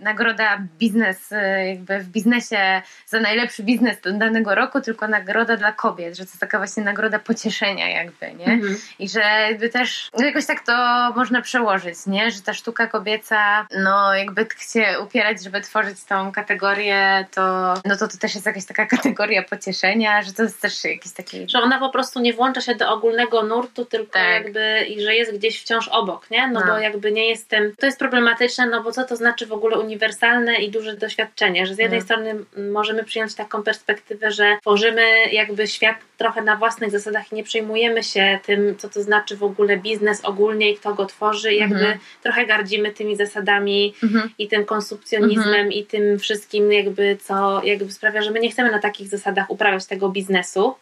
nagroda 0.00 0.58
biznes, 0.78 1.32
e, 1.32 1.68
jakby 1.68 1.98
w 1.98 2.08
biznesie 2.08 2.82
za 3.06 3.20
najlepszy 3.20 3.62
biznes 3.62 3.96
danego 4.04 4.54
roku, 4.54 4.80
tylko 4.80 5.08
nagroda 5.08 5.56
dla 5.56 5.72
kobiet, 5.72 6.16
że 6.16 6.24
to 6.24 6.30
jest 6.30 6.40
taka 6.40 6.58
właśnie 6.58 6.82
nagroda 6.82 7.18
pocieszenia 7.18 7.88
jakby, 7.88 8.32
nie? 8.34 8.52
Mhm. 8.52 8.76
I 8.98 9.08
że 9.08 9.20
jakby 9.20 9.68
też 9.68 10.10
no 10.18 10.24
jakoś 10.24 10.46
tak 10.46 10.60
to 10.60 10.72
można 11.16 11.42
przełożyć, 11.42 12.06
nie? 12.06 12.30
Że 12.30 12.42
ta 12.42 12.54
sztuka 12.54 12.86
kobieca, 12.86 13.66
no 13.82 14.14
jakby 14.14 14.44
chce 14.44 15.00
upierać, 15.00 15.44
żeby 15.44 15.60
tworzyć 15.60 16.04
tą 16.04 16.32
kategorię, 16.32 17.26
to 17.34 17.74
no 17.84 17.96
to 17.96 18.08
to 18.08 18.18
też 18.18 18.34
jest 18.34 18.46
jakaś 18.46 18.64
taka 18.64 18.86
kategoria 18.96 19.42
pocieszenia, 19.42 20.22
że 20.22 20.32
to 20.32 20.42
jest 20.42 20.62
też 20.62 20.84
jakiś 20.84 21.12
taki... 21.12 21.48
Że 21.48 21.58
ona 21.58 21.78
po 21.78 21.90
prostu 21.90 22.20
nie 22.20 22.32
włącza 22.32 22.60
się 22.60 22.74
do 22.74 22.92
ogólnego 22.92 23.42
nurtu, 23.42 23.84
tylko 23.84 24.12
tak. 24.12 24.44
jakby 24.44 24.84
i 24.88 25.02
że 25.02 25.14
jest 25.14 25.34
gdzieś 25.34 25.62
wciąż 25.62 25.88
obok, 25.88 26.30
nie? 26.30 26.48
No, 26.48 26.60
no, 26.60 26.66
bo 26.66 26.78
jakby 26.78 27.12
nie 27.12 27.28
jestem. 27.28 27.72
To 27.78 27.86
jest 27.86 27.98
problematyczne, 27.98 28.66
no 28.66 28.82
bo 28.82 28.92
co 28.92 29.04
to 29.04 29.16
znaczy 29.16 29.27
w 29.46 29.52
ogóle 29.52 29.78
uniwersalne 29.78 30.56
i 30.56 30.70
duże 30.70 30.96
doświadczenie? 30.96 31.66
Że 31.66 31.74
z 31.74 31.78
jednej 31.78 31.98
no. 32.00 32.04
strony 32.04 32.34
możemy 32.72 33.04
przyjąć 33.04 33.34
taką 33.34 33.62
perspektywę, 33.62 34.30
że 34.30 34.56
tworzymy 34.60 35.02
jakby 35.32 35.66
świat 35.66 35.96
trochę 36.16 36.42
na 36.42 36.56
własnych 36.56 36.90
zasadach 36.90 37.32
i 37.32 37.34
nie 37.34 37.44
przejmujemy 37.44 38.02
się 38.02 38.38
tym, 38.46 38.76
co 38.78 38.88
to 38.88 39.02
znaczy 39.02 39.36
w 39.36 39.42
ogóle 39.42 39.76
biznes 39.76 40.24
ogólnie 40.24 40.70
i 40.70 40.76
kto 40.76 40.94
go 40.94 41.06
tworzy. 41.06 41.52
I 41.54 41.58
jakby 41.58 41.74
mhm. 41.74 41.98
trochę 42.22 42.46
gardzimy 42.46 42.92
tymi 42.92 43.16
zasadami 43.16 43.94
mhm. 44.02 44.30
i 44.38 44.48
tym 44.48 44.64
konsumpcjonizmem 44.64 45.48
mhm. 45.48 45.72
i 45.72 45.84
tym 45.84 46.18
wszystkim 46.18 46.72
jakby, 46.72 47.18
co 47.22 47.64
jakby 47.64 47.92
sprawia, 47.92 48.22
że 48.22 48.30
my 48.30 48.40
nie 48.40 48.50
chcemy 48.50 48.70
na 48.70 48.78
takich 48.78 49.08
zasadach 49.08 49.50
uprawiać 49.50 49.86
tego 49.86 50.08
biznesu. 50.08 50.74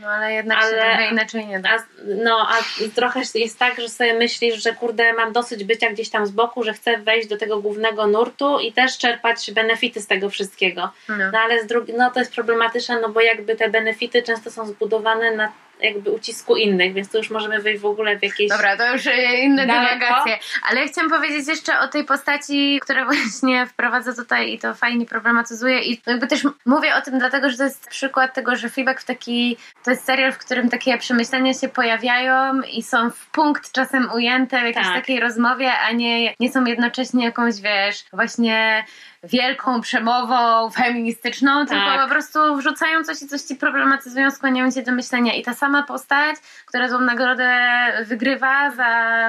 No 0.00 0.08
ale 0.08 0.32
jednak 0.32 0.58
ale, 0.58 0.70
się 0.70 0.76
trochę 0.76 1.08
inaczej 1.10 1.46
nie 1.46 1.60
da. 1.60 1.70
A, 1.70 1.78
no, 2.24 2.48
a 2.50 2.54
trochę 2.94 3.20
jest 3.34 3.58
tak, 3.58 3.80
że 3.80 3.88
sobie 3.88 4.14
myślisz, 4.14 4.62
że 4.62 4.72
kurde, 4.72 5.12
mam 5.12 5.32
dosyć 5.32 5.64
bycia 5.64 5.90
gdzieś 5.90 6.10
tam 6.10 6.26
z 6.26 6.30
boku, 6.30 6.62
że 6.62 6.72
chcę 6.72 6.98
wejść 6.98 7.28
do 7.28 7.36
tego 7.36 7.60
głównego 7.60 8.06
nurtu 8.06 8.58
i 8.58 8.72
też 8.72 8.98
czerpać 8.98 9.50
benefity 9.52 10.00
z 10.00 10.06
tego 10.06 10.30
wszystkiego. 10.30 10.90
No, 11.08 11.16
no 11.32 11.38
ale 11.38 11.62
z 11.62 11.66
drugiej, 11.66 11.96
no 11.96 12.10
to 12.10 12.18
jest 12.18 12.34
problematyczne, 12.34 13.00
no 13.00 13.08
bo 13.08 13.20
jakby 13.20 13.56
te 13.56 13.68
benefity 13.68 14.22
często 14.22 14.50
są 14.50 14.66
zbudowane 14.66 15.36
na 15.36 15.52
jakby 15.80 16.10
ucisku 16.10 16.56
innych, 16.56 16.92
więc 16.94 17.10
tu 17.10 17.18
już 17.18 17.30
możemy 17.30 17.62
wejść 17.62 17.82
w 17.82 17.86
ogóle 17.86 18.18
w 18.18 18.22
jakieś... 18.22 18.48
Dobra, 18.48 18.76
to 18.76 18.92
już 18.92 19.06
e, 19.06 19.34
inne 19.34 19.66
dywagacje. 19.66 20.38
Ale 20.62 20.80
ja 20.80 20.86
chciałam 20.86 21.10
powiedzieć 21.10 21.48
jeszcze 21.48 21.78
o 21.78 21.88
tej 21.88 22.04
postaci, 22.04 22.80
która 22.82 23.04
właśnie 23.10 23.66
wprowadza 23.66 24.14
tutaj 24.14 24.52
i 24.52 24.58
to 24.58 24.74
fajnie 24.74 25.06
problematyzuje 25.06 25.82
i 25.82 26.00
jakby 26.06 26.26
też 26.26 26.42
mówię 26.66 26.94
o 26.94 27.00
tym 27.00 27.18
dlatego, 27.18 27.50
że 27.50 27.56
to 27.56 27.64
jest 27.64 27.88
przykład 27.88 28.34
tego, 28.34 28.56
że 28.56 28.68
Fleabag 28.68 29.00
w 29.00 29.04
taki... 29.04 29.56
To 29.84 29.90
jest 29.90 30.04
serial, 30.04 30.32
w 30.32 30.38
którym 30.38 30.68
takie 30.68 30.98
przemyślenia 30.98 31.54
się 31.54 31.68
pojawiają 31.68 32.60
i 32.60 32.82
są 32.82 33.10
w 33.10 33.30
punkt 33.30 33.72
czasem 33.72 34.08
ujęte 34.14 34.60
w 34.60 34.64
jakiejś 34.64 34.86
tak. 34.86 34.94
takiej 34.94 35.20
rozmowie, 35.20 35.72
a 35.72 35.92
nie, 35.92 36.34
nie 36.40 36.52
są 36.52 36.64
jednocześnie 36.64 37.24
jakąś, 37.24 37.60
wiesz, 37.60 38.04
właśnie 38.12 38.84
wielką 39.22 39.80
przemową 39.80 40.70
feministyczną, 40.70 41.66
tak. 41.66 41.68
tylko 41.68 42.02
po 42.02 42.08
prostu 42.08 42.56
wrzucają 42.56 43.04
coś 43.04 43.22
i 43.22 43.26
coś 43.26 43.42
ci 43.42 43.56
problematyzują, 43.56 44.30
skłaniają 44.30 44.70
cię 44.70 44.82
do 44.82 44.92
myślenia. 44.92 45.34
I 45.34 45.42
ta 45.42 45.54
sama 45.54 45.65
postać, 45.86 46.36
która 46.66 46.88
tą 46.88 47.00
nagrodę 47.00 47.50
wygrywa 48.04 48.70
za 48.70 48.84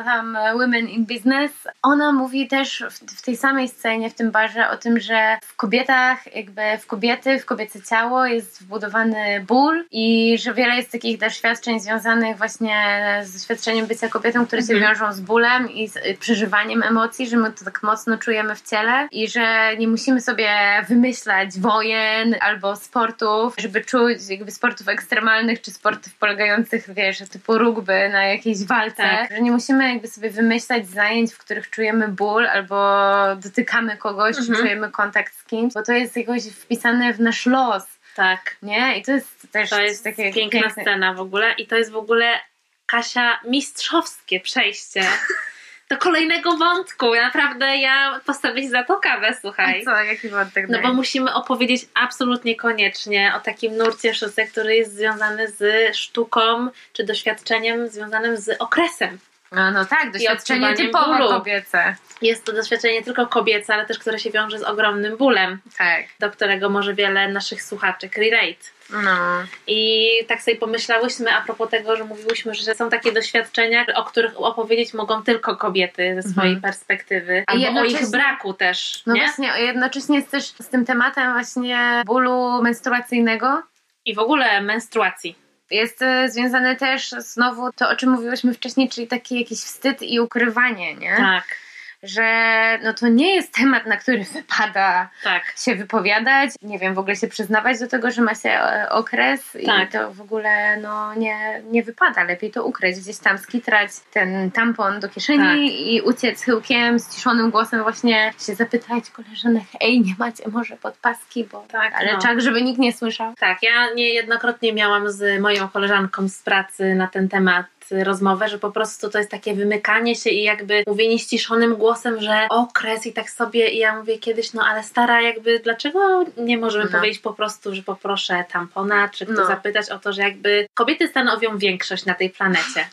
tam 0.06 0.38
Women 0.54 0.88
in 0.88 1.06
Business, 1.06 1.52
ona 1.82 2.12
mówi 2.12 2.48
też 2.48 2.84
w, 2.90 3.18
w 3.18 3.22
tej 3.22 3.38
samej 3.38 3.70
scenie, 3.70 4.10
w 4.10 4.14
tym 4.14 4.32
barze 4.32 4.70
o 4.70 4.78
tym, 4.78 5.00
że 5.00 5.38
w 5.42 5.56
kobietach, 5.56 6.36
jakby 6.36 6.62
w 6.80 6.88
kobiety, 6.88 7.40
w 7.40 7.46
kobiece 7.46 7.82
ciało 7.82 8.26
jest 8.26 8.64
wbudowany 8.64 9.46
ból 9.48 9.86
i 9.92 10.38
że 10.38 10.54
wiele 10.54 10.76
jest 10.76 10.92
takich 10.92 11.18
doświadczeń 11.18 11.80
związanych 11.80 12.38
właśnie 12.38 12.76
z 13.24 13.34
doświadczeniem 13.34 13.86
bycia 13.88 14.10
kobietą, 14.10 14.46
które 14.46 14.62
się 14.62 14.74
mhm. 14.74 14.94
wiążą 14.94 15.14
z 15.14 15.22
bólem 15.22 15.72
i 15.72 15.88
z 15.88 16.20
przeżywaniem 16.20 16.84
emocji, 16.84 17.30
że 17.30 17.38
my 17.38 17.52
to 17.52 17.66
tak 17.66 17.84
mocno 17.84 18.18
czujemy 18.18 18.56
w 18.56 18.62
ciele 18.70 19.08
i 19.12 19.28
że 19.28 19.78
nie 19.78 19.88
musimy 19.88 20.22
sobie 20.22 20.50
wymyślać 20.90 21.60
wojen 21.60 22.36
albo 22.40 22.76
sportów, 22.76 23.56
żeby 23.58 23.82
czuć 23.82 24.18
jakby 24.30 24.52
sportów 24.52 24.88
ekstremalnych 24.88 25.62
czy 25.62 25.72
sportów 25.72 26.16
polegających, 26.28 26.94
wiesz, 26.94 27.18
typu 27.32 27.58
rugby 27.58 28.10
na 28.10 28.24
jakiejś 28.24 28.64
walce, 28.64 28.96
tak. 28.96 29.32
że 29.32 29.42
nie 29.42 29.52
musimy 29.52 29.90
jakby 29.90 30.08
sobie 30.08 30.30
wymyślać 30.30 30.88
zajęć, 30.88 31.34
w 31.34 31.38
których 31.38 31.70
czujemy 31.70 32.08
ból 32.08 32.48
albo 32.48 33.06
dotykamy 33.36 33.98
kogoś, 33.98 34.38
mhm. 34.38 34.60
czujemy 34.60 34.92
kontakt 34.92 35.36
z 35.36 35.44
kimś, 35.44 35.74
bo 35.74 35.84
to 35.84 35.94
jest 35.94 36.18
jakoś 36.18 36.44
wpisane 36.44 37.14
w 37.14 37.20
nasz 37.20 37.46
los. 37.46 37.84
Tak. 38.16 38.58
Nie? 38.62 38.98
I 39.00 39.04
to 39.04 39.12
jest 39.12 39.52
też 39.52 39.70
to 39.70 39.80
jest 39.80 40.04
takie 40.04 40.34
piękna 40.34 40.62
piękne. 40.62 40.84
scena 40.84 41.14
w 41.14 41.20
ogóle 41.20 41.54
i 41.54 41.68
to 41.68 41.76
jest 41.76 41.92
w 41.92 41.96
ogóle 41.96 42.40
Kasia 42.86 43.40
mistrzowskie 43.44 44.40
przejście 44.40 45.02
do 45.90 45.98
kolejnego 45.98 46.58
wątku. 46.58 47.16
Naprawdę 47.16 47.78
ja 47.78 48.20
postawię 48.26 48.70
za 48.70 48.84
to 48.84 48.98
kawę, 48.98 49.38
słuchaj. 49.42 49.82
A 49.82 49.86
co, 49.86 50.04
jaki 50.04 50.30
wątek? 50.30 50.66
No 50.70 50.80
bo 50.82 50.94
musimy 50.94 51.34
opowiedzieć 51.34 51.86
absolutnie 51.94 52.56
koniecznie 52.56 53.34
o 53.38 53.40
takim 53.40 53.78
nurcie 53.78 54.14
szósty, 54.14 54.48
który 54.48 54.76
jest 54.76 54.96
związany 54.96 55.48
z 55.48 55.96
sztuką 55.96 56.70
czy 56.94 57.04
doświadczeniem 57.04 57.90
związanym 57.90 58.38
z 58.38 58.62
okresem. 58.62 59.20
No, 59.52 59.72
no 59.72 59.86
tak, 59.86 60.12
doświadczenie 60.12 60.74
typowo 60.76 61.18
bólu. 61.18 61.30
kobiece. 61.30 61.96
Jest 62.22 62.46
to 62.46 62.54
doświadczenie 62.54 62.94
nie 62.94 63.04
tylko 63.04 63.28
kobiece, 63.28 63.74
ale 63.74 63.86
też 63.86 64.00
które 64.00 64.20
się 64.20 64.32
wiąże 64.32 64.60
z 64.60 64.64
ogromnym 64.64 65.18
bólem. 65.18 65.60
Tak. 65.78 66.06
Do 66.20 66.32
którego 66.32 66.70
może 66.70 66.94
wiele 66.94 67.28
naszych 67.28 67.64
słuchaczek 67.64 68.18
relate. 68.18 68.77
No. 68.90 69.44
I 69.68 70.10
tak 70.28 70.42
sobie 70.42 70.58
pomyślałyśmy 70.58 71.34
a 71.34 71.42
propos 71.42 71.70
tego, 71.70 71.96
że 71.96 72.04
mówiłyśmy, 72.04 72.56
że 72.56 72.76
są 72.76 72.90
takie 72.90 73.12
doświadczenia, 73.12 73.86
o 73.96 74.04
których 74.04 74.32
opowiedzieć 74.42 74.94
mogą 74.94 75.24
tylko 75.24 75.56
kobiety 75.56 76.22
ze 76.22 76.30
swojej 76.30 76.54
mhm. 76.54 76.62
perspektywy. 76.62 77.44
Albo 77.48 77.80
o 77.80 77.84
ich 77.84 78.10
braku 78.12 78.54
też. 78.54 79.04
No 79.06 79.14
nie? 79.14 79.26
właśnie, 79.26 79.52
jednocześnie 79.58 80.18
jest 80.18 80.32
też 80.32 80.46
z 80.46 80.70
tym 80.70 80.86
tematem 80.86 81.34
właśnie 81.34 82.04
bólu 82.06 82.62
menstruacyjnego. 82.64 83.64
I 84.06 84.16
w 84.16 84.20
ogóle 84.20 84.62
menstruacji. 84.62 85.36
Jest 85.72 86.02
e, 86.02 86.30
związane 86.30 86.76
też 86.76 87.10
znowu 87.10 87.72
to, 87.72 87.90
o 87.90 87.96
czym 87.96 88.10
mówiłyśmy 88.10 88.54
wcześniej, 88.54 88.90
czyli 88.90 89.08
taki 89.08 89.40
jakiś 89.40 89.60
wstyd 89.60 90.02
i 90.02 90.20
ukrywanie, 90.20 90.96
nie? 90.96 91.16
Tak 91.18 91.67
że 92.04 92.80
no 92.84 92.94
to 92.94 93.08
nie 93.08 93.36
jest 93.36 93.54
temat, 93.54 93.86
na 93.86 93.98
który 93.98 94.24
wypada 94.34 95.10
tak. 95.24 95.44
się 95.58 95.76
wypowiadać, 95.76 96.52
nie 96.62 96.80
wiem, 96.80 96.94
w 96.94 97.00
ogóle 97.00 97.16
się 97.16 97.28
przyznawać 97.28 97.80
do 97.80 97.88
tego, 97.88 98.12
że 98.12 98.22
ma 98.22 98.36
się 98.36 98.50
e, 98.50 98.90
okres 98.90 99.58
tak. 99.66 99.90
i 99.90 99.92
to 99.92 100.14
w 100.14 100.22
ogóle 100.22 100.78
no 100.82 101.14
nie, 101.14 101.62
nie 101.72 101.84
wypada, 101.84 102.24
lepiej 102.24 102.52
to 102.52 102.66
ukryć, 102.66 103.00
gdzieś 103.00 103.18
tam 103.18 103.38
skitrać 103.38 103.92
ten 104.12 104.52
tampon 104.52 105.00
do 105.00 105.10
kieszeni 105.10 105.70
tak. 105.70 105.80
i 105.80 106.02
uciec 106.02 106.44
chyłkiem, 106.44 107.00
ściszonym 107.00 107.52
głosem 107.52 107.84
właśnie 107.84 108.34
się 108.48 108.56
zapytać 108.56 109.12
koleżanek, 109.12 109.64
ej, 109.82 110.02
nie 110.02 110.16
macie 110.20 110.50
może 110.50 110.78
podpaski, 110.78 111.44
bo 111.44 111.66
tak, 111.72 111.94
ale 111.96 112.14
no. 112.14 112.20
czak, 112.20 112.42
żeby 112.42 112.62
nikt 112.62 112.80
nie 112.80 112.94
słyszał. 112.94 113.34
Tak, 113.40 113.64
ja 113.64 113.94
niejednokrotnie 113.94 114.74
miałam 114.74 115.12
z 115.12 115.42
moją 115.42 115.68
koleżanką 115.70 116.30
z 116.30 116.44
pracy 116.44 116.96
na 116.96 117.08
ten 117.08 117.30
temat 117.30 117.66
rozmowę, 117.92 118.50
że 118.50 118.60
po 118.60 118.72
prostu 118.72 119.10
to 119.10 119.18
jest 119.18 119.32
takie 119.32 119.54
wymykanie 119.54 120.16
się 120.16 120.30
i 120.30 120.44
jakby 120.44 120.84
mówienie 120.88 121.20
ściszonym 121.20 121.76
głosem, 121.76 122.22
że 122.22 122.48
okres 122.50 123.06
i 123.06 123.14
tak 123.14 123.30
sobie 123.30 123.70
i 123.70 123.78
ja 123.78 123.96
mówię 123.96 124.18
kiedyś, 124.18 124.54
no 124.54 124.64
ale 124.66 124.84
stara 124.84 125.22
jakby 125.22 125.60
dlaczego 125.60 126.26
nie 126.38 126.58
możemy 126.58 126.86
no. 126.86 126.92
powiedzieć 126.92 127.20
po 127.20 127.34
prostu, 127.34 127.76
że 127.76 127.84
poproszę 127.84 128.46
tampona, 128.52 129.10
czy 129.10 129.26
kto 129.26 129.42
no. 129.42 129.48
zapytać 129.48 129.90
o 129.90 130.00
to, 130.00 130.14
że 130.14 130.22
jakby 130.22 130.68
kobiety 130.74 131.08
stanowią 131.08 131.58
większość 131.58 132.06
na 132.06 132.14
tej 132.14 132.30
planecie. 132.30 132.88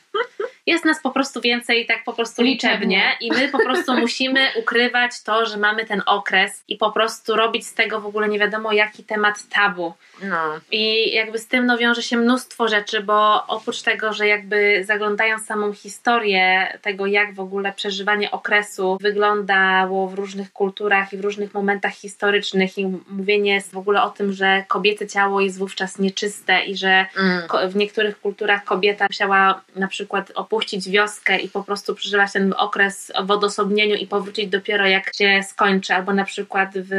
Jest 0.67 0.85
nas 0.85 1.01
po 1.03 1.11
prostu 1.11 1.41
więcej 1.41 1.87
tak 1.87 2.05
po 2.05 2.13
prostu 2.13 2.43
liczebnie 2.43 3.17
i 3.21 3.33
my 3.33 3.49
po 3.49 3.59
prostu 3.59 3.95
musimy 4.01 4.49
ukrywać 4.57 5.23
to, 5.23 5.47
że 5.47 5.57
mamy 5.57 5.85
ten 5.85 6.03
okres 6.07 6.65
i 6.69 6.77
po 6.77 6.93
prostu 6.93 7.37
robić 7.37 7.67
z 7.67 7.75
tego 7.75 8.01
w 8.01 8.07
ogóle 8.07 8.29
nie 8.29 8.39
wiadomo 8.39 8.73
jaki 8.73 9.05
temat 9.05 9.49
tabu. 9.49 9.95
No. 10.23 10.61
I 10.73 11.15
jakby 11.15 11.39
z 11.39 11.47
tym 11.47 11.67
no, 11.67 11.79
wiąże 11.79 12.03
się 12.03 12.17
mnóstwo 12.17 12.69
rzeczy, 12.69 13.03
bo 13.03 13.47
oprócz 13.47 13.83
tego, 13.83 14.13
że 14.13 14.27
jakby 14.27 14.85
zaglądając 14.85 15.47
samą 15.47 15.73
historię 15.73 16.79
tego, 16.83 17.07
jak 17.07 17.35
w 17.35 17.41
ogóle 17.41 17.73
przeżywanie 17.73 18.31
okresu 18.31 18.99
wyglądało 19.01 20.09
w 20.09 20.15
różnych 20.15 20.53
kulturach 20.53 21.13
i 21.13 21.17
w 21.17 21.21
różnych 21.21 21.55
momentach 21.55 21.93
historycznych 21.93 22.79
i 22.79 22.87
mówienie 23.09 23.61
w 23.61 23.77
ogóle 23.77 24.03
o 24.03 24.11
tym, 24.11 24.33
że 24.33 24.65
kobiece 24.69 25.07
ciało 25.07 25.41
jest 25.41 25.59
wówczas 25.59 25.99
nieczyste 25.99 26.65
i 26.65 26.77
że 26.77 27.07
mm. 27.17 27.71
w 27.71 27.77
niektórych 27.77 28.21
kulturach 28.21 28.65
kobieta 28.65 29.07
musiała 29.11 29.61
na 29.77 29.89
przykład 29.89 30.33
opuścić 30.35 30.54
wioskę 30.89 31.39
i 31.39 31.49
po 31.49 31.63
prostu 31.65 31.95
przeżywać 31.95 32.33
ten 32.33 32.55
okres 32.57 33.13
w 33.25 33.31
odosobnieniu 33.31 33.95
i 33.95 34.07
powrócić 34.07 34.51
dopiero 34.51 34.87
jak 34.87 35.15
się 35.15 35.43
skończy, 35.49 35.95
albo 35.95 36.15
na 36.15 36.25
przykład 36.25 36.71
w, 36.75 36.91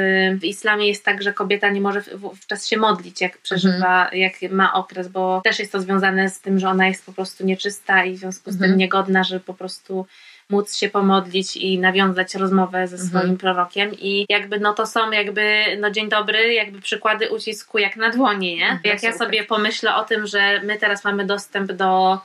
w 0.41 0.43
islamie 0.43 0.87
jest 0.87 1.05
tak, 1.05 1.21
że 1.21 1.33
kobieta 1.33 1.69
nie 1.69 1.81
może 1.81 2.01
wówczas 2.15 2.67
się 2.67 2.77
modlić, 2.77 3.21
jak 3.21 3.37
przeżywa, 3.37 4.03
mhm. 4.03 4.21
jak 4.21 4.51
ma 4.51 4.73
okres, 4.73 5.07
bo 5.07 5.41
też 5.43 5.59
jest 5.59 5.71
to 5.71 5.81
związane 5.81 6.29
z 6.29 6.39
tym, 6.39 6.59
że 6.59 6.69
ona 6.69 6.87
jest 6.87 7.05
po 7.05 7.13
prostu 7.13 7.45
nieczysta 7.45 8.05
i 8.05 8.13
w 8.13 8.17
związku 8.17 8.51
z 8.51 8.53
mhm. 8.53 8.71
tym 8.71 8.79
niegodna, 8.79 9.23
żeby 9.23 9.39
po 9.39 9.53
prostu 9.53 10.05
móc 10.49 10.75
się 10.75 10.89
pomodlić 10.89 11.57
i 11.57 11.79
nawiązać 11.79 12.35
rozmowę 12.35 12.87
ze 12.87 12.95
mhm. 12.95 13.09
swoim 13.09 13.31
mhm. 13.31 13.37
prorokiem 13.37 13.91
i 13.93 14.25
jakby 14.29 14.59
no 14.59 14.73
to 14.73 14.85
są 14.85 15.11
jakby 15.11 15.63
no 15.79 15.91
dzień 15.91 16.09
dobry, 16.09 16.53
jakby 16.53 16.81
przykłady 16.81 17.29
ucisku 17.31 17.77
jak 17.77 17.95
na 17.95 18.09
dłoni, 18.09 18.55
nie? 18.55 18.79
Jak 18.83 19.03
ja 19.03 19.17
sobie 19.17 19.43
pomyślę 19.43 19.95
o 19.95 20.03
tym, 20.03 20.27
że 20.27 20.61
my 20.63 20.77
teraz 20.77 21.03
mamy 21.03 21.25
dostęp 21.25 21.71
do 21.71 22.19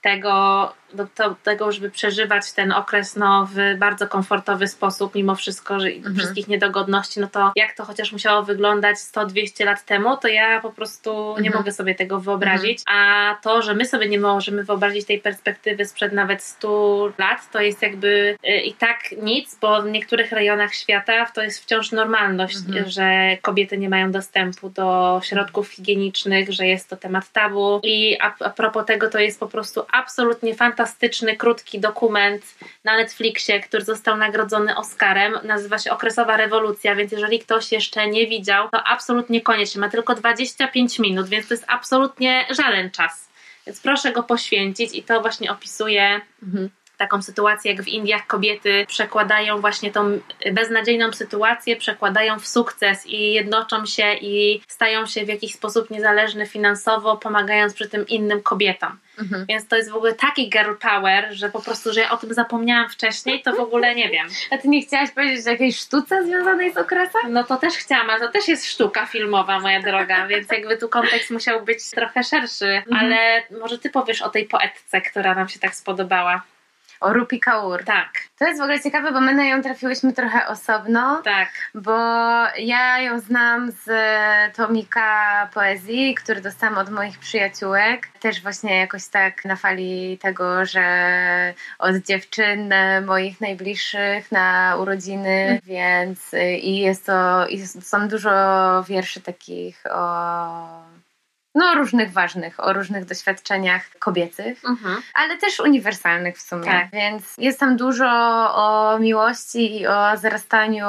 tego, 0.00 0.72
do, 0.94 1.06
do, 1.16 1.34
tego, 1.42 1.72
żeby 1.72 1.90
przeżywać 1.90 2.52
ten 2.52 2.72
okres 2.72 3.16
no, 3.16 3.48
w 3.54 3.78
bardzo 3.78 4.08
komfortowy 4.08 4.68
sposób, 4.68 5.14
mimo 5.14 5.34
wszystko, 5.34 5.80
że 5.80 5.88
mhm. 5.88 6.16
wszystkich 6.16 6.48
niedogodności, 6.48 7.20
no 7.20 7.26
to 7.26 7.52
jak 7.56 7.72
to 7.72 7.84
chociaż 7.84 8.12
musiało 8.12 8.42
wyglądać 8.42 8.96
100-200 8.96 9.64
lat 9.64 9.84
temu, 9.84 10.16
to 10.16 10.28
ja 10.28 10.60
po 10.60 10.72
prostu 10.72 11.28
mhm. 11.28 11.42
nie 11.44 11.50
mogę 11.50 11.72
sobie 11.72 11.94
tego 11.94 12.20
wyobrazić. 12.20 12.82
Mhm. 12.88 12.98
A 12.98 13.34
to, 13.42 13.62
że 13.62 13.74
my 13.74 13.86
sobie 13.86 14.08
nie 14.08 14.20
możemy 14.20 14.64
wyobrazić 14.64 15.06
tej 15.06 15.20
perspektywy 15.20 15.84
sprzed 15.84 16.12
nawet 16.12 16.42
100 16.42 17.12
lat, 17.18 17.50
to 17.52 17.60
jest 17.60 17.82
jakby 17.82 18.36
y, 18.48 18.60
i 18.60 18.72
tak 18.72 18.98
nic, 19.22 19.58
bo 19.60 19.82
w 19.82 19.86
niektórych 19.86 20.32
rejonach 20.32 20.74
świata 20.74 21.26
to 21.26 21.42
jest 21.42 21.62
wciąż 21.62 21.92
normalność, 21.92 22.56
mhm. 22.56 22.90
że 22.90 23.36
kobiety 23.42 23.78
nie 23.78 23.88
mają 23.88 24.12
dostępu 24.12 24.70
do 24.70 25.20
środków 25.24 25.68
higienicznych, 25.68 26.52
że 26.52 26.66
jest 26.66 26.88
to 26.88 26.96
temat 26.96 27.32
tabu. 27.32 27.80
I 27.82 28.16
a, 28.20 28.34
a 28.40 28.50
propos 28.50 28.86
tego, 28.86 29.10
to 29.10 29.18
jest 29.18 29.40
po 29.40 29.46
prostu 29.46 29.82
absolutnie 29.92 30.54
fantastyczny, 30.54 31.36
krótki 31.36 31.80
dokument 31.80 32.42
na 32.84 32.96
Netflixie, 32.96 33.60
który 33.60 33.84
został 33.84 34.16
nagrodzony 34.16 34.76
Oscarem. 34.76 35.38
Nazywa 35.44 35.78
się 35.78 35.90
Okresowa 35.90 36.36
Rewolucja, 36.36 36.94
więc 36.94 37.12
jeżeli 37.12 37.38
ktoś 37.38 37.72
jeszcze 37.72 38.08
nie 38.08 38.26
widział, 38.26 38.68
to 38.68 38.84
absolutnie 38.84 39.40
koniecznie. 39.40 39.80
Ma 39.80 39.88
tylko 39.88 40.14
25 40.14 40.98
minut, 40.98 41.28
więc 41.28 41.48
to 41.48 41.54
jest 41.54 41.64
absolutnie 41.68 42.46
żaden 42.50 42.90
czas. 42.90 43.28
Więc 43.66 43.80
proszę 43.80 44.12
go 44.12 44.22
poświęcić 44.22 44.94
i 44.94 45.02
to 45.02 45.20
właśnie 45.20 45.52
opisuje. 45.52 46.20
Mhm 46.42 46.70
taką 47.00 47.22
sytuację, 47.22 47.72
jak 47.72 47.82
w 47.82 47.88
Indiach 47.88 48.26
kobiety 48.26 48.84
przekładają 48.88 49.60
właśnie 49.60 49.90
tą 49.90 50.20
beznadziejną 50.52 51.12
sytuację, 51.12 51.76
przekładają 51.76 52.38
w 52.38 52.46
sukces 52.46 53.06
i 53.06 53.32
jednoczą 53.32 53.86
się 53.86 54.14
i 54.14 54.62
stają 54.68 55.06
się 55.06 55.24
w 55.24 55.28
jakiś 55.28 55.52
sposób 55.54 55.90
niezależne 55.90 56.46
finansowo, 56.46 57.16
pomagając 57.16 57.74
przy 57.74 57.88
tym 57.88 58.08
innym 58.08 58.42
kobietom. 58.42 58.98
Mhm. 59.20 59.46
Więc 59.48 59.68
to 59.68 59.76
jest 59.76 59.90
w 59.90 59.94
ogóle 59.94 60.12
taki 60.12 60.50
girl 60.50 60.74
power, 60.80 61.28
że 61.30 61.50
po 61.50 61.62
prostu, 61.62 61.92
że 61.92 62.00
ja 62.00 62.10
o 62.10 62.16
tym 62.16 62.34
zapomniałam 62.34 62.88
wcześniej, 62.90 63.42
to 63.42 63.52
w 63.52 63.60
ogóle 63.60 63.94
nie 63.94 64.08
wiem. 64.08 64.26
A 64.50 64.58
ty 64.58 64.68
nie 64.68 64.82
chciałaś 64.82 65.10
powiedzieć 65.10 65.46
o 65.46 65.50
jakiejś 65.50 65.78
sztuce 65.78 66.24
związanej 66.24 66.72
z 66.72 66.76
okresem? 66.76 67.32
No 67.32 67.44
to 67.44 67.56
też 67.56 67.74
chciałam, 67.74 68.10
ale 68.10 68.20
to 68.20 68.32
też 68.32 68.48
jest 68.48 68.66
sztuka 68.66 69.06
filmowa, 69.06 69.60
moja 69.60 69.82
droga, 69.82 70.26
więc 70.28 70.52
jakby 70.52 70.76
tu 70.76 70.88
kontekst 70.88 71.30
musiał 71.30 71.64
być 71.64 71.90
trochę 71.90 72.24
szerszy, 72.24 72.66
mhm. 72.66 72.96
ale 72.96 73.42
może 73.60 73.78
ty 73.78 73.90
powiesz 73.90 74.22
o 74.22 74.30
tej 74.30 74.44
poetce, 74.44 75.00
która 75.00 75.34
nam 75.34 75.48
się 75.48 75.58
tak 75.58 75.74
spodobała 75.74 76.42
o 77.00 77.12
Rupi 77.12 77.40
Kaur. 77.40 77.84
Tak. 77.84 78.08
To 78.38 78.46
jest 78.46 78.60
w 78.60 78.62
ogóle 78.62 78.80
ciekawe, 78.80 79.12
bo 79.12 79.20
my 79.20 79.34
na 79.34 79.44
ją 79.44 79.62
trafiłyśmy 79.62 80.12
trochę 80.12 80.46
osobno. 80.46 81.22
Tak. 81.24 81.48
Bo 81.74 81.96
ja 82.58 82.98
ją 82.98 83.20
znam 83.20 83.70
z 83.70 83.90
tomika 84.56 85.48
poezji, 85.54 86.14
który 86.14 86.40
dostałam 86.40 86.78
od 86.78 86.90
moich 86.90 87.18
przyjaciółek. 87.18 88.08
Też 88.20 88.42
właśnie 88.42 88.76
jakoś 88.76 89.06
tak 89.06 89.44
na 89.44 89.56
fali 89.56 90.18
tego, 90.18 90.64
że 90.64 91.54
od 91.78 91.96
dziewczyn 91.96 92.74
moich 93.06 93.40
najbliższych 93.40 94.32
na 94.32 94.76
urodziny, 94.80 95.30
mm. 95.30 95.60
więc 95.64 96.30
i 96.62 96.78
jest 96.78 97.06
to, 97.06 97.46
i 97.46 97.66
są 97.66 98.08
dużo 98.08 98.30
wierszy 98.88 99.20
takich 99.20 99.82
o 99.90 100.89
no, 101.54 101.74
różnych 101.74 102.12
ważnych, 102.12 102.60
o 102.60 102.72
różnych 102.72 103.04
doświadczeniach 103.04 103.82
kobiecych, 103.98 104.64
mhm. 104.64 105.02
ale 105.14 105.36
też 105.36 105.60
uniwersalnych 105.60 106.36
w 106.36 106.42
sumie. 106.42 106.64
Tak. 106.64 106.90
Więc 106.92 107.34
jest 107.38 107.60
tam 107.60 107.76
dużo 107.76 108.06
o 108.54 108.98
miłości 108.98 109.80
i 109.80 109.86
o 109.86 110.16
zarastaniu 110.16 110.86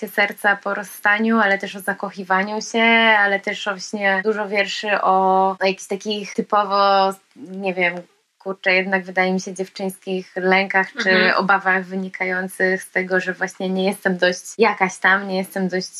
się 0.00 0.08
serca 0.08 0.56
po 0.56 0.74
rozstaniu, 0.74 1.40
ale 1.40 1.58
też 1.58 1.76
o 1.76 1.80
zakochiwaniu 1.80 2.62
się, 2.62 2.82
ale 3.18 3.40
też 3.40 3.64
właśnie 3.64 4.20
dużo 4.24 4.48
wierszy 4.48 5.00
o, 5.02 5.48
o 5.60 5.66
jakichś 5.66 5.86
takich 5.86 6.34
typowo, 6.34 7.10
nie 7.36 7.74
wiem, 7.74 7.94
kurczę, 8.46 8.74
jednak 8.74 9.04
wydaje 9.04 9.32
mi 9.32 9.40
się 9.40 9.54
dziewczyńskich 9.54 10.32
lękach 10.36 10.92
czy 11.02 11.10
mhm. 11.10 11.34
obawach 11.36 11.84
wynikających 11.84 12.82
z 12.82 12.90
tego, 12.90 13.20
że 13.20 13.32
właśnie 13.32 13.68
nie 13.68 13.84
jestem 13.84 14.16
dość 14.16 14.42
jakaś 14.58 14.98
tam, 14.98 15.28
nie 15.28 15.36
jestem 15.36 15.68
dość 15.68 15.92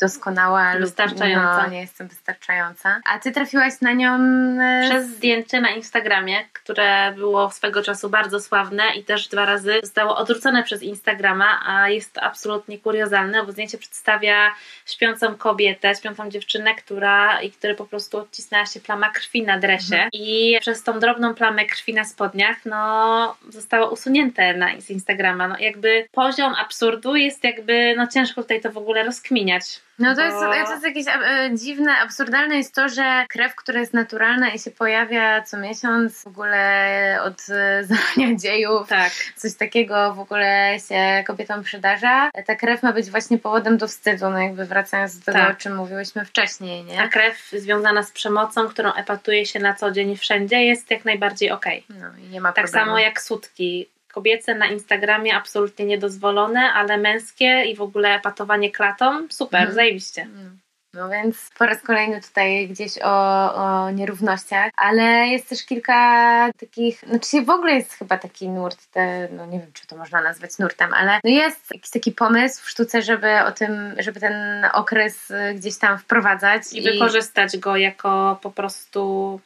doskonała 0.00 0.72
wystarczająca. 0.78 1.54
Lub, 1.54 1.64
no, 1.64 1.70
nie 1.70 1.80
jestem 1.80 2.08
wystarczająca. 2.08 3.00
A 3.04 3.18
ty 3.18 3.32
trafiłaś 3.32 3.80
na 3.80 3.92
nią 3.92 4.18
e, 4.60 4.88
przez 4.88 5.06
zdjęcie 5.08 5.60
na 5.60 5.70
Instagramie, 5.70 6.36
które 6.52 7.12
było 7.12 7.50
swego 7.50 7.82
czasu 7.82 8.10
bardzo 8.10 8.40
sławne 8.40 8.82
i 8.96 9.04
też 9.04 9.28
dwa 9.28 9.44
razy 9.44 9.80
zostało 9.82 10.16
odrzucone 10.16 10.62
przez 10.62 10.82
Instagrama, 10.82 11.60
a 11.66 11.88
jest 11.88 12.12
to 12.12 12.22
absolutnie 12.22 12.78
kuriozalne, 12.78 13.44
bo 13.44 13.52
zdjęcie 13.52 13.78
przedstawia 13.78 14.54
śpiącą 14.86 15.34
kobietę, 15.36 15.94
śpiącą 15.94 16.30
dziewczynę, 16.30 16.74
która 16.74 17.40
i 17.40 17.50
które 17.50 17.74
po 17.74 17.84
prostu 17.84 18.18
odcisnęła 18.18 18.66
się 18.66 18.80
plama 18.80 19.10
krwi 19.10 19.42
na 19.42 19.58
dresie 19.58 19.94
mhm. 19.94 20.10
i 20.12 20.58
przez 20.60 20.82
tą 20.82 21.00
drobną 21.00 21.34
plamę 21.34 21.59
krwi 21.66 21.94
na 21.94 22.04
spodniach, 22.04 22.56
no 22.64 23.36
zostało 23.48 23.90
usunięte 23.90 24.54
na, 24.54 24.80
z 24.80 24.90
Instagrama. 24.90 25.48
No 25.48 25.58
jakby 25.58 26.08
poziom 26.12 26.54
absurdu 26.54 27.16
jest 27.16 27.44
jakby, 27.44 27.94
no 27.96 28.06
ciężko 28.06 28.42
tutaj 28.42 28.60
to 28.60 28.72
w 28.72 28.78
ogóle 28.78 29.02
rozkminiać. 29.02 29.80
No 30.00 30.14
to, 30.14 30.20
jest, 30.22 30.36
to 30.38 30.54
jest 30.54 30.84
jakieś 30.84 31.06
e, 31.08 31.50
dziwne, 31.54 31.92
absurdalne 31.98 32.56
jest 32.56 32.74
to, 32.74 32.88
że 32.88 33.26
krew, 33.28 33.54
która 33.54 33.80
jest 33.80 33.94
naturalna 33.94 34.50
i 34.50 34.58
się 34.58 34.70
pojawia 34.70 35.42
co 35.42 35.58
miesiąc 35.58 36.22
w 36.22 36.26
ogóle 36.26 37.18
od 37.24 37.40
e, 37.50 37.84
zarania 37.90 38.36
dziejów, 38.36 38.88
tak. 38.88 39.12
coś 39.36 39.54
takiego 39.54 40.14
w 40.14 40.20
ogóle 40.20 40.76
się 40.88 41.24
kobietom 41.26 41.62
przydarza. 41.62 42.30
Ta 42.46 42.54
krew 42.54 42.82
ma 42.82 42.92
być 42.92 43.10
właśnie 43.10 43.38
powodem 43.38 43.78
do 43.78 43.88
wstydu, 43.88 44.30
no 44.30 44.38
jakby 44.38 44.64
wracając 44.64 45.18
do 45.18 45.24
tego, 45.24 45.38
tak. 45.38 45.50
o 45.50 45.54
czym 45.54 45.76
mówiłyśmy 45.76 46.24
wcześniej, 46.24 46.84
nie? 46.84 47.02
A 47.02 47.08
krew 47.08 47.50
związana 47.52 48.02
z 48.02 48.12
przemocą, 48.12 48.68
którą 48.68 48.92
epatuje 48.92 49.46
się 49.46 49.58
na 49.58 49.74
co 49.74 49.90
dzień 49.90 50.16
wszędzie 50.16 50.64
jest 50.64 50.90
jak 50.90 51.04
najbardziej 51.04 51.50
okej. 51.50 51.84
Okay. 51.90 52.00
No 52.00 52.24
i 52.24 52.28
nie 52.28 52.40
ma 52.40 52.52
Tak 52.52 52.64
problemu. 52.64 52.86
samo 52.86 52.98
jak 52.98 53.20
sutki 53.20 53.88
kobiece 54.12 54.54
na 54.54 54.66
Instagramie 54.66 55.34
absolutnie 55.34 55.84
niedozwolone, 55.84 56.60
ale 56.60 56.98
męskie 56.98 57.64
i 57.64 57.76
w 57.76 57.82
ogóle 57.82 58.20
patowanie 58.20 58.70
klatą, 58.70 59.28
super, 59.30 59.60
mhm. 59.60 59.74
zajebiście. 59.74 60.22
Mhm. 60.22 60.58
No 60.94 61.08
więc 61.08 61.50
po 61.58 61.66
raz 61.66 61.82
kolejny 61.82 62.20
tutaj 62.20 62.68
gdzieś 62.68 62.98
o, 63.02 63.54
o 63.54 63.90
nierównościach, 63.90 64.70
ale 64.76 65.28
jest 65.28 65.48
też 65.48 65.66
kilka 65.66 66.50
takich, 66.60 67.00
znaczy 67.00 67.42
w 67.42 67.50
ogóle 67.50 67.74
jest 67.74 67.92
chyba 67.92 68.18
taki 68.18 68.48
nurt, 68.48 68.86
te, 68.86 69.28
no 69.32 69.46
nie 69.46 69.58
wiem 69.58 69.72
czy 69.72 69.86
to 69.86 69.96
można 69.96 70.22
nazwać 70.22 70.58
nurtem, 70.58 70.94
ale 70.94 71.20
no 71.24 71.30
jest 71.30 71.74
jakiś 71.74 71.90
taki 71.90 72.12
pomysł 72.12 72.64
w 72.64 72.70
sztuce, 72.70 73.02
żeby 73.02 73.38
o 73.38 73.52
tym, 73.52 73.94
żeby 73.98 74.20
ten 74.20 74.66
okres 74.72 75.32
gdzieś 75.54 75.78
tam 75.78 75.98
wprowadzać. 75.98 76.72
I, 76.72 76.78
i... 76.78 76.82
wykorzystać 76.82 77.58
go 77.58 77.76
jako 77.76 78.38
po 78.42 78.50
prostu 78.50 79.40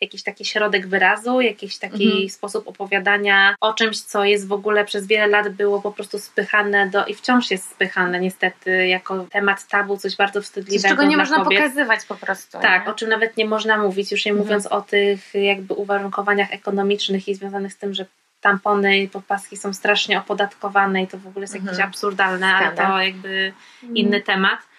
jakiś 0.00 0.22
taki 0.22 0.44
środek 0.44 0.86
wyrazu, 0.86 1.40
jakiś 1.40 1.78
taki 1.78 2.04
mhm. 2.04 2.28
sposób 2.28 2.68
opowiadania 2.68 3.54
o 3.60 3.74
czymś, 3.74 4.00
co 4.00 4.24
jest 4.24 4.48
w 4.48 4.52
ogóle 4.52 4.84
przez 4.84 5.06
wiele 5.06 5.26
lat 5.26 5.48
było 5.48 5.82
po 5.82 5.92
prostu 5.92 6.18
spychane 6.18 6.88
do 6.88 7.06
i 7.06 7.14
wciąż 7.14 7.50
jest 7.50 7.70
spychane 7.70 8.20
niestety 8.20 8.86
jako 8.86 9.26
temat 9.32 9.68
tabu, 9.68 9.96
coś 9.96 10.16
bardzo 10.16 10.42
wstydliwego. 10.42 10.82
Coś, 10.82 10.90
czego 10.90 11.10
nie 11.10 11.16
można 11.16 11.36
kobiet. 11.36 11.62
pokazywać 11.62 12.04
po 12.04 12.14
prostu. 12.14 12.58
Tak, 12.58 12.86
nie? 12.86 12.92
o 12.92 12.94
czym 12.94 13.08
nawet 13.08 13.36
nie 13.36 13.44
można 13.44 13.78
mówić, 13.78 14.12
już 14.12 14.24
nie 14.24 14.32
mhm. 14.32 14.46
mówiąc 14.46 14.66
o 14.66 14.82
tych 14.82 15.34
jakby 15.34 15.74
uwarunkowaniach 15.74 16.52
ekonomicznych 16.52 17.28
i 17.28 17.34
związanych 17.34 17.72
z 17.72 17.76
tym, 17.76 17.94
że 17.94 18.06
tampony 18.40 18.98
i 18.98 19.08
podpaski 19.08 19.56
są 19.56 19.72
strasznie 19.72 20.18
opodatkowane 20.18 21.02
i 21.02 21.06
to 21.06 21.18
w 21.18 21.26
ogóle 21.26 21.42
jest 21.42 21.54
jakieś 21.54 21.70
mhm. 21.70 21.88
absurdalne, 21.88 22.54
ale 22.54 22.76
to 22.76 23.02
jakby 23.02 23.52
mhm. 23.82 23.96
inny 23.96 24.20
temat. 24.20 24.69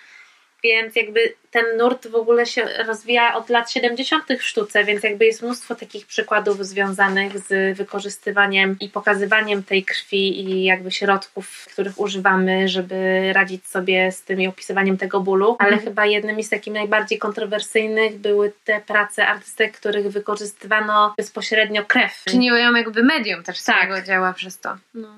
Więc 0.63 0.95
jakby 0.95 1.33
ten 1.51 1.65
nurt 1.77 2.07
w 2.07 2.15
ogóle 2.15 2.45
się 2.45 2.65
rozwija 2.87 3.35
od 3.35 3.49
lat 3.49 3.71
70. 3.71 4.23
w 4.39 4.43
sztuce, 4.43 4.83
więc 4.83 5.03
jakby 5.03 5.25
jest 5.25 5.41
mnóstwo 5.41 5.75
takich 5.75 6.05
przykładów 6.05 6.65
związanych 6.65 7.39
z 7.39 7.77
wykorzystywaniem 7.77 8.75
i 8.79 8.89
pokazywaniem 8.89 9.63
tej 9.63 9.83
krwi 9.83 10.39
i 10.39 10.63
jakby 10.63 10.91
środków, 10.91 11.67
których 11.73 11.99
używamy, 11.99 12.67
żeby 12.67 13.29
radzić 13.33 13.67
sobie 13.67 14.11
z 14.11 14.23
tym 14.23 14.41
i 14.41 14.47
opisywaniem 14.47 14.97
tego 14.97 15.19
bólu. 15.19 15.55
Ale 15.59 15.71
mm. 15.71 15.85
chyba 15.85 16.05
jednymi 16.05 16.43
z 16.43 16.49
takich 16.49 16.73
najbardziej 16.73 17.19
kontrowersyjnych 17.19 18.17
były 18.17 18.53
te 18.65 18.81
prace 18.81 19.27
artystek, 19.27 19.77
których 19.77 20.11
wykorzystywano 20.11 21.13
bezpośrednio 21.17 21.85
krew. 21.85 22.23
Czyniły 22.25 22.59
ją 22.59 22.75
jakby 22.75 23.03
medium 23.03 23.43
też 23.43 23.63
tak. 23.63 24.05
działa 24.05 24.33
przez 24.33 24.59
to. 24.59 24.77
No. 24.93 25.15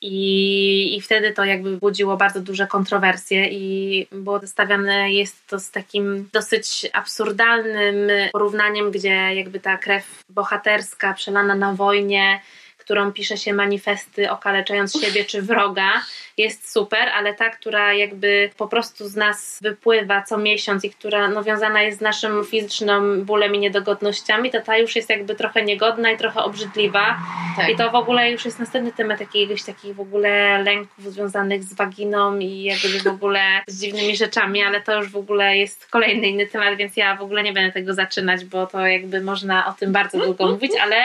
I, 0.00 0.96
I 0.96 1.00
wtedy 1.00 1.32
to 1.32 1.44
jakby 1.44 1.76
budziło 1.76 2.16
bardzo 2.16 2.40
duże 2.40 2.66
kontrowersje 2.66 3.48
i 3.48 4.06
było 4.12 4.38
zestawiane 4.38 5.12
jest 5.12 5.46
to 5.46 5.60
z 5.60 5.70
takim 5.70 6.28
dosyć 6.32 6.86
absurdalnym 6.92 8.10
porównaniem, 8.32 8.90
gdzie 8.90 9.34
jakby 9.34 9.60
ta 9.60 9.76
krew 9.76 10.24
bohaterska 10.28 11.14
przelana 11.14 11.54
na 11.54 11.74
wojnie 11.74 12.40
którą 12.88 13.12
pisze 13.12 13.36
się 13.36 13.52
manifesty 13.52 14.30
okaleczając 14.30 15.00
siebie 15.00 15.24
czy 15.24 15.42
wroga, 15.42 15.92
jest 16.36 16.72
super, 16.72 17.08
ale 17.08 17.34
ta, 17.34 17.50
która 17.50 17.94
jakby 17.94 18.50
po 18.56 18.68
prostu 18.68 19.08
z 19.08 19.16
nas 19.16 19.58
wypływa 19.62 20.22
co 20.22 20.38
miesiąc 20.38 20.84
i 20.84 20.90
która 20.90 21.28
no, 21.28 21.44
wiązana 21.44 21.82
jest 21.82 21.98
z 21.98 22.00
naszym 22.00 22.44
fizycznym 22.44 23.24
bólem 23.24 23.54
i 23.54 23.58
niedogodnościami, 23.58 24.50
to 24.50 24.60
ta 24.60 24.78
już 24.78 24.96
jest 24.96 25.10
jakby 25.10 25.34
trochę 25.34 25.64
niegodna 25.64 26.10
i 26.10 26.16
trochę 26.16 26.40
obrzydliwa. 26.40 27.18
Tak. 27.56 27.68
I 27.68 27.76
to 27.76 27.90
w 27.90 27.94
ogóle 27.94 28.30
już 28.30 28.44
jest 28.44 28.58
następny 28.58 28.92
temat 28.92 29.20
jakiegoś 29.20 29.62
takich 29.62 29.94
w 29.94 30.00
ogóle 30.00 30.62
lęków 30.62 31.12
związanych 31.12 31.64
z 31.64 31.74
waginą 31.74 32.38
i 32.38 32.62
jakby 32.62 33.00
w 33.00 33.06
ogóle 33.06 33.40
z 33.66 33.80
dziwnymi 33.80 34.16
rzeczami, 34.16 34.62
ale 34.62 34.80
to 34.80 34.96
już 34.96 35.10
w 35.10 35.16
ogóle 35.16 35.56
jest 35.56 35.86
kolejny 35.86 36.28
inny 36.28 36.46
temat, 36.46 36.76
więc 36.76 36.96
ja 36.96 37.16
w 37.16 37.22
ogóle 37.22 37.42
nie 37.42 37.52
będę 37.52 37.72
tego 37.72 37.94
zaczynać, 37.94 38.44
bo 38.44 38.66
to 38.66 38.86
jakby 38.86 39.20
można 39.20 39.66
o 39.66 39.72
tym 39.72 39.92
bardzo 39.92 40.18
długo 40.18 40.46
mówić, 40.46 40.72
ale 40.82 40.96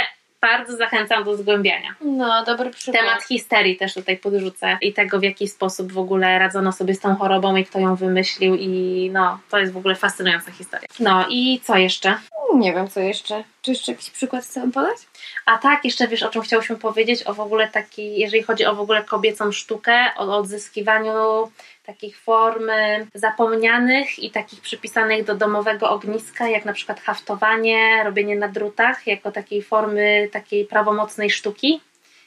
bardzo 0.43 0.77
zachęcam 0.77 1.23
do 1.23 1.37
zgłębiania. 1.37 1.95
No, 2.01 2.43
dobry 2.45 2.69
przykład. 2.69 3.05
Temat 3.05 3.23
histerii 3.23 3.77
też 3.77 3.93
tutaj 3.93 4.17
podrzucę 4.17 4.77
i 4.81 4.93
tego, 4.93 5.19
w 5.19 5.23
jaki 5.23 5.47
sposób 5.47 5.91
w 5.91 5.97
ogóle 5.97 6.39
radzono 6.39 6.71
sobie 6.71 6.93
z 6.93 6.99
tą 6.99 7.15
chorobą 7.15 7.55
i 7.55 7.65
kto 7.65 7.79
ją 7.79 7.95
wymyślił 7.95 8.55
i 8.55 9.09
no, 9.13 9.39
to 9.49 9.59
jest 9.59 9.73
w 9.73 9.77
ogóle 9.77 9.95
fascynująca 9.95 10.51
historia. 10.51 10.87
No 10.99 11.25
i 11.29 11.59
co 11.63 11.77
jeszcze? 11.77 12.17
Nie 12.55 12.73
wiem, 12.73 12.87
co 12.87 12.99
jeszcze. 12.99 13.43
Czy 13.61 13.71
jeszcze 13.71 13.91
jakiś 13.91 14.09
przykład 14.09 14.43
chcę 14.43 14.71
podać? 14.71 14.97
A 15.45 15.57
tak, 15.57 15.85
jeszcze 15.85 16.07
wiesz, 16.07 16.23
o 16.23 16.29
czym 16.29 16.41
chciałyśmy 16.41 16.75
powiedzieć, 16.75 17.23
o 17.23 17.33
w 17.33 17.39
ogóle 17.39 17.67
taki, 17.67 18.19
jeżeli 18.19 18.43
chodzi 18.43 18.65
o 18.65 18.75
w 18.75 18.79
ogóle 18.79 19.03
kobiecą 19.03 19.51
sztukę, 19.51 20.11
o 20.17 20.37
odzyskiwaniu 20.37 21.51
takich 21.83 22.17
form 22.17 22.69
zapomnianych 23.13 24.19
i 24.19 24.31
takich 24.31 24.61
przypisanych 24.61 25.23
do 25.23 25.35
domowego 25.35 25.89
ogniska, 25.89 26.47
jak 26.47 26.65
na 26.65 26.73
przykład 26.73 26.99
haftowanie, 26.99 28.03
robienie 28.03 28.35
na 28.35 28.47
drutach, 28.47 29.07
jako 29.07 29.31
takiej 29.31 29.61
formy 29.61 30.29
takiej 30.31 30.65
prawomocnej 30.65 31.29
sztuki 31.29 31.81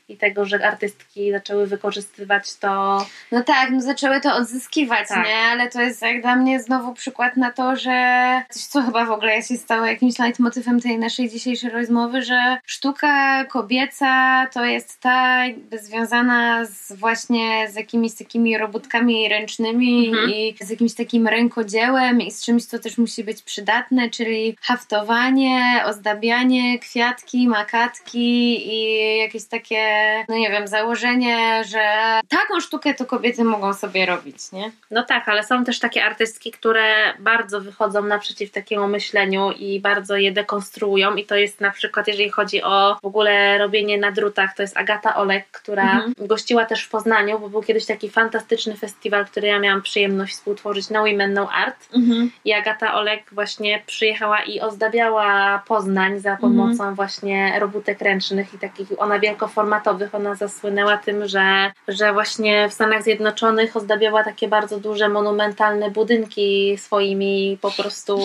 i 0.09 0.17
tego, 0.17 0.45
że 0.45 0.67
artystki 0.67 1.33
zaczęły 1.33 1.67
wykorzystywać 1.67 2.55
to. 2.55 3.07
No 3.33 3.43
tak, 3.43 3.71
no 3.71 3.81
zaczęły 3.81 4.21
to 4.21 4.35
odzyskiwać, 4.35 5.09
tak. 5.09 5.27
nie? 5.27 5.37
Ale 5.37 5.71
to 5.71 5.81
jest 5.81 6.03
jak 6.03 6.23
dla 6.23 6.37
mnie 6.37 6.61
znowu 6.61 6.95
przykład 6.95 7.37
na 7.37 7.51
to, 7.51 7.77
że 7.77 8.43
coś, 8.51 8.63
co 8.63 8.83
chyba 8.83 9.05
w 9.05 9.11
ogóle 9.11 9.43
się 9.43 9.57
stało 9.57 9.87
jakimś 9.87 10.19
leitmotywem 10.19 10.81
tej 10.81 10.99
naszej 10.99 11.31
dzisiejszej 11.31 11.71
rozmowy, 11.71 12.23
że 12.23 12.59
sztuka 12.67 13.45
kobieca 13.45 14.47
to 14.53 14.65
jest 14.65 15.01
ta 15.01 15.43
związana 15.73 16.65
z 16.65 16.93
właśnie 16.93 17.69
z 17.71 17.75
jakimiś 17.75 18.15
takimi 18.15 18.59
robótkami 18.59 19.29
ręcznymi 19.29 20.09
mhm. 20.09 20.31
i 20.31 20.55
z 20.61 20.71
jakimś 20.71 20.95
takim 20.95 21.27
rękodziełem 21.27 22.21
i 22.21 22.31
z 22.31 22.45
czymś, 22.45 22.65
co 22.65 22.79
też 22.79 22.99
musi 22.99 23.25
być 23.25 23.43
przydatne, 23.43 24.11
czyli 24.11 24.57
haftowanie, 24.61 25.83
ozdabianie, 25.87 26.79
kwiatki, 26.79 27.49
makatki 27.49 28.67
i 28.75 29.19
jakieś 29.19 29.45
takie 29.45 29.96
no 30.29 30.37
nie 30.37 30.51
wiem, 30.51 30.69
założenie, 30.69 31.65
że 31.65 31.81
taką 32.29 32.61
sztukę 32.61 32.95
to 32.95 33.07
kobiety 33.07 33.45
mogą 33.45 33.75
sobie 33.75 34.07
robić, 34.07 34.53
nie? 34.53 34.73
No 34.91 35.03
tak, 35.03 35.29
ale 35.29 35.45
są 35.45 35.65
też 35.65 35.79
takie 35.79 36.05
artystki, 36.05 36.51
które 36.51 37.15
bardzo 37.19 37.61
wychodzą 37.61 38.03
naprzeciw 38.03 38.51
takiemu 38.51 38.89
myśleniu 38.89 39.53
i 39.53 39.81
bardzo 39.81 40.17
je 40.17 40.33
dekonstruują 40.33 41.15
i 41.15 41.25
to 41.25 41.37
jest 41.37 41.61
na 41.61 41.71
przykład, 41.71 42.09
jeżeli 42.09 42.31
chodzi 42.31 42.63
o 42.63 42.99
w 43.03 43.07
ogóle 43.07 43.59
robienie 43.59 43.99
na 43.99 44.13
drutach, 44.13 44.55
to 44.55 44.63
jest 44.63 44.77
Agata 44.77 45.17
Olek, 45.17 45.51
która 45.51 45.93
mhm. 45.93 46.15
gościła 46.19 46.65
też 46.65 46.83
w 46.85 46.91
Poznaniu, 46.91 47.39
bo 47.39 47.49
był 47.49 47.63
kiedyś 47.63 47.87
taki 47.87 48.11
fantastyczny 48.11 48.77
festiwal, 48.77 49.27
który 49.27 49.47
ja 49.47 49.59
miałam 49.59 49.83
przyjemność 49.83 50.35
współtworzyć 50.35 50.91
na 50.91 51.01
Women 51.01 51.33
No 51.33 51.51
Art 51.51 51.89
mhm. 51.95 52.31
i 52.45 52.53
Agata 52.53 52.95
Olek 52.95 53.23
właśnie 53.33 53.83
przyjechała 53.87 54.43
i 54.43 54.61
ozdabiała 54.61 55.63
Poznań 55.67 56.21
za 56.21 56.37
pomocą 56.37 56.73
mhm. 56.73 56.95
właśnie 56.95 57.59
robótek 57.59 58.01
ręcznych 58.01 58.55
i 58.55 58.59
takich, 58.59 58.89
ona 58.99 59.19
wielkoformatowych 59.19 59.86
ona 60.13 60.35
zasłynęła 60.35 60.97
tym, 60.97 61.29
że, 61.29 61.73
że 61.89 62.13
właśnie 62.13 62.69
w 62.69 62.73
Stanach 62.73 63.03
Zjednoczonych 63.03 63.77
ozdabiała 63.77 64.25
takie 64.25 64.49
bardzo 64.49 64.81
duże, 64.81 65.09
monumentalne 65.09 65.91
budynki 65.91 66.79
swoimi 66.79 67.59
po 67.61 67.71
prostu 67.71 68.19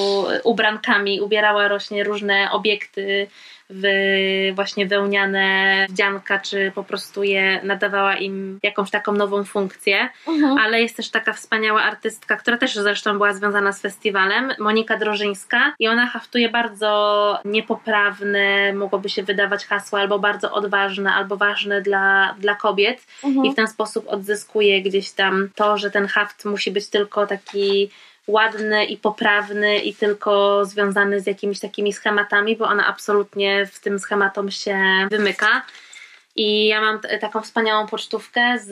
ubrankami, 0.43 1.21
ubierała 1.21 1.67
rośnie 1.67 2.04
różne 2.04 2.52
obiekty 2.52 3.28
w 3.72 3.86
właśnie 4.56 4.86
wełniane 4.86 5.86
wdzianka, 5.90 6.40
czy 6.40 6.72
po 6.76 6.84
prostu 6.84 7.24
je 7.24 7.60
nadawała 7.64 8.16
im 8.16 8.60
jakąś 8.64 8.92
taką 8.92 9.12
nową 9.12 9.44
funkcję. 9.44 10.10
Mhm. 10.28 10.58
Ale 10.58 10.82
jest 10.82 10.98
też 10.98 11.10
taka 11.10 11.34
wspaniała 11.34 11.84
artystka, 11.84 12.36
która 12.36 12.58
też 12.58 12.76
zresztą 12.76 13.14
była 13.14 13.34
związana 13.34 13.72
z 13.72 13.82
festiwalem, 13.82 14.52
Monika 14.60 14.98
Drożyńska 14.98 15.74
i 15.80 15.88
ona 15.88 16.08
haftuje 16.08 16.50
bardzo 16.50 17.40
niepoprawne, 17.46 18.74
mogłoby 18.74 19.10
się 19.10 19.24
wydawać 19.24 19.66
hasła, 19.66 20.00
albo 20.00 20.20
bardzo 20.20 20.52
odważne, 20.52 21.14
albo 21.14 21.38
ważne 21.38 21.82
dla, 21.82 22.36
dla 22.40 22.56
kobiet 22.56 23.06
mhm. 23.24 23.46
i 23.46 23.52
w 23.52 23.56
ten 23.56 23.68
sposób 23.68 24.08
odzyskuje 24.08 24.82
gdzieś 24.82 25.12
tam 25.12 25.50
to, 25.56 25.78
że 25.78 25.92
ten 25.92 26.08
haft 26.08 26.46
musi 26.46 26.72
być 26.72 26.88
tylko 26.88 27.28
taki 27.28 27.90
ładny 28.28 28.86
i 28.86 28.98
poprawny 28.98 29.80
i 29.80 29.96
tylko 29.96 30.66
związany 30.66 31.22
z 31.22 31.28
jakimiś 31.28 31.60
takimi 31.60 31.94
schematami, 31.94 32.56
bo 32.56 32.66
ona 32.66 32.88
absolutnie 32.88 33.66
w 33.66 33.80
tym 33.80 34.00
schematom 34.00 34.52
się 34.52 35.08
wymyka. 35.12 35.62
I 36.36 36.68
ja 36.68 36.82
mam 36.82 37.00
t- 37.00 37.20
taką 37.20 37.42
wspaniałą 37.42 37.88
pocztówkę 37.88 38.60
z, 38.60 38.70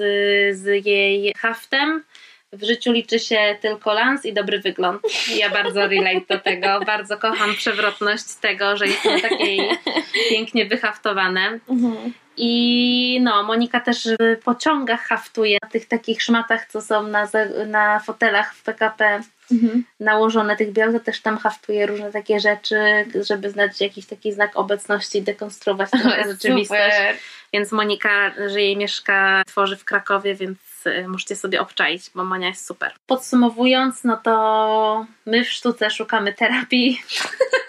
z 0.57 0.85
jej 0.85 1.33
haftem. 1.37 2.03
W 2.53 2.63
życiu 2.63 2.91
liczy 2.91 3.19
się 3.19 3.57
tylko 3.61 3.93
lans 3.93 4.25
i 4.25 4.33
dobry 4.33 4.59
wygląd. 4.59 5.01
Ja 5.35 5.49
bardzo 5.49 5.87
relate 5.87 6.25
do 6.29 6.39
tego. 6.39 6.79
Bardzo 6.85 7.17
kocham 7.17 7.55
przewrotność 7.55 8.23
tego, 8.41 8.77
że 8.77 8.87
jest 8.87 9.03
to 9.03 9.09
takie 9.21 9.77
pięknie 10.29 10.65
wyhaftowane. 10.65 11.59
Mhm. 11.69 12.13
I 12.37 13.19
no, 13.23 13.43
Monika 13.43 13.79
też 13.79 14.07
w 14.19 14.43
pociągach 14.43 15.01
haftuje 15.01 15.57
na 15.63 15.69
tych 15.69 15.87
takich 15.87 16.21
szmatach, 16.21 16.65
co 16.65 16.81
są 16.81 17.03
na, 17.03 17.27
na 17.67 17.99
fotelach 17.99 18.55
w 18.55 18.63
PKP 18.63 19.21
mhm. 19.51 19.83
nałożone 19.99 20.55
tych 20.55 20.71
biał, 20.71 20.93
to 20.93 20.99
też 20.99 21.21
tam 21.21 21.37
haftuje 21.37 21.85
różne 21.85 22.11
takie 22.11 22.39
rzeczy, 22.39 23.05
żeby 23.27 23.49
znać 23.49 23.81
jakiś 23.81 24.05
taki 24.05 24.33
znak 24.33 24.51
obecności 24.57 25.17
i 25.17 25.21
dekonstruować 25.21 25.91
tę 26.03 26.23
rzeczywistość. 26.31 26.95
Więc 27.53 27.71
Monika 27.71 28.31
żyje 28.47 28.71
i 28.71 28.77
mieszka, 28.77 29.43
tworzy 29.47 29.77
w 29.77 29.85
Krakowie, 29.85 30.35
więc 30.35 30.57
y, 30.85 31.07
możecie 31.07 31.35
sobie 31.35 31.61
obczaić, 31.61 32.11
bo 32.15 32.23
Monia 32.23 32.47
jest 32.47 32.65
super. 32.65 32.91
Podsumowując, 33.07 34.03
no 34.03 34.17
to 34.17 35.05
my 35.25 35.45
w 35.45 35.49
sztuce 35.49 35.91
szukamy 35.91 36.33
terapii 36.33 37.01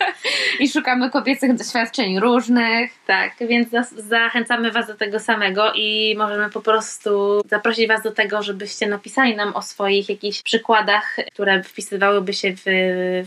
I 0.61 0.68
szukamy 0.68 1.11
kobiecych 1.11 1.55
doświadczeń 1.55 2.20
różnych. 2.20 2.90
Tak, 3.07 3.33
więc 3.40 3.68
zachęcamy 3.96 4.70
Was 4.70 4.87
do 4.87 4.94
tego 4.94 5.18
samego 5.18 5.73
i 5.75 6.14
możemy 6.18 6.51
po 6.51 6.61
prostu 6.61 7.42
zaprosić 7.49 7.88
Was 7.88 8.03
do 8.03 8.12
tego, 8.12 8.42
żebyście 8.42 8.87
napisali 8.87 9.37
nam 9.37 9.57
o 9.57 9.62
swoich 9.62 10.09
jakichś 10.09 10.42
przykładach, 10.42 11.16
które 11.33 11.62
wpisywałyby 11.62 12.33
się 12.33 12.53
w, 12.57 12.62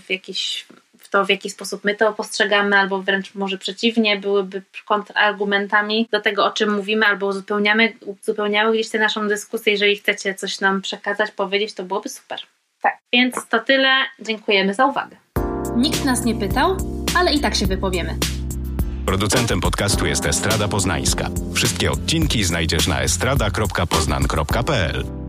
w 0.06 0.10
jakiś 0.10 0.66
to, 1.14 1.26
w 1.26 1.30
jaki 1.30 1.50
sposób 1.50 1.84
my 1.84 1.96
to 1.96 2.14
postrzegamy, 2.14 2.78
albo 2.78 3.02
wręcz 3.02 3.36
może 3.36 3.58
przeciwnie, 3.58 4.18
byłyby 4.18 4.62
kontrargumentami 4.86 6.08
do 6.12 6.22
tego, 6.22 6.46
o 6.46 6.52
czym 6.52 6.76
mówimy, 6.76 7.06
albo 7.06 7.28
uzupełniamy, 7.28 7.94
uzupełniały 8.06 8.74
gdzieś 8.74 8.90
tę 8.90 9.00
naszą 9.00 9.28
dyskusję. 9.28 9.72
Jeżeli 9.74 9.96
chcecie 9.96 10.36
coś 10.36 10.60
nam 10.60 10.82
przekazać, 10.82 11.32
powiedzieć, 11.32 11.74
to 11.74 11.84
byłoby 11.84 12.10
super. 12.10 12.40
Tak. 12.82 12.98
Więc 13.14 13.48
to 13.50 13.60
tyle. 13.60 13.90
Dziękujemy 14.20 14.74
za 14.74 14.86
uwagę. 14.86 15.16
Nikt 15.76 16.06
nas 16.06 16.26
nie 16.26 16.36
pytał, 16.36 16.78
ale 17.16 17.34
i 17.34 17.40
tak 17.40 17.56
się 17.56 17.68
wypowiemy. 17.68 18.18
Producentem 19.06 19.62
podcastu 19.62 20.06
jest 20.06 20.26
Estrada 20.26 20.68
Poznańska. 20.68 21.30
Wszystkie 21.54 21.92
odcinki 21.92 22.44
znajdziesz 22.44 22.88
na 22.88 23.02
estrada.poznan.pl. 23.02 25.23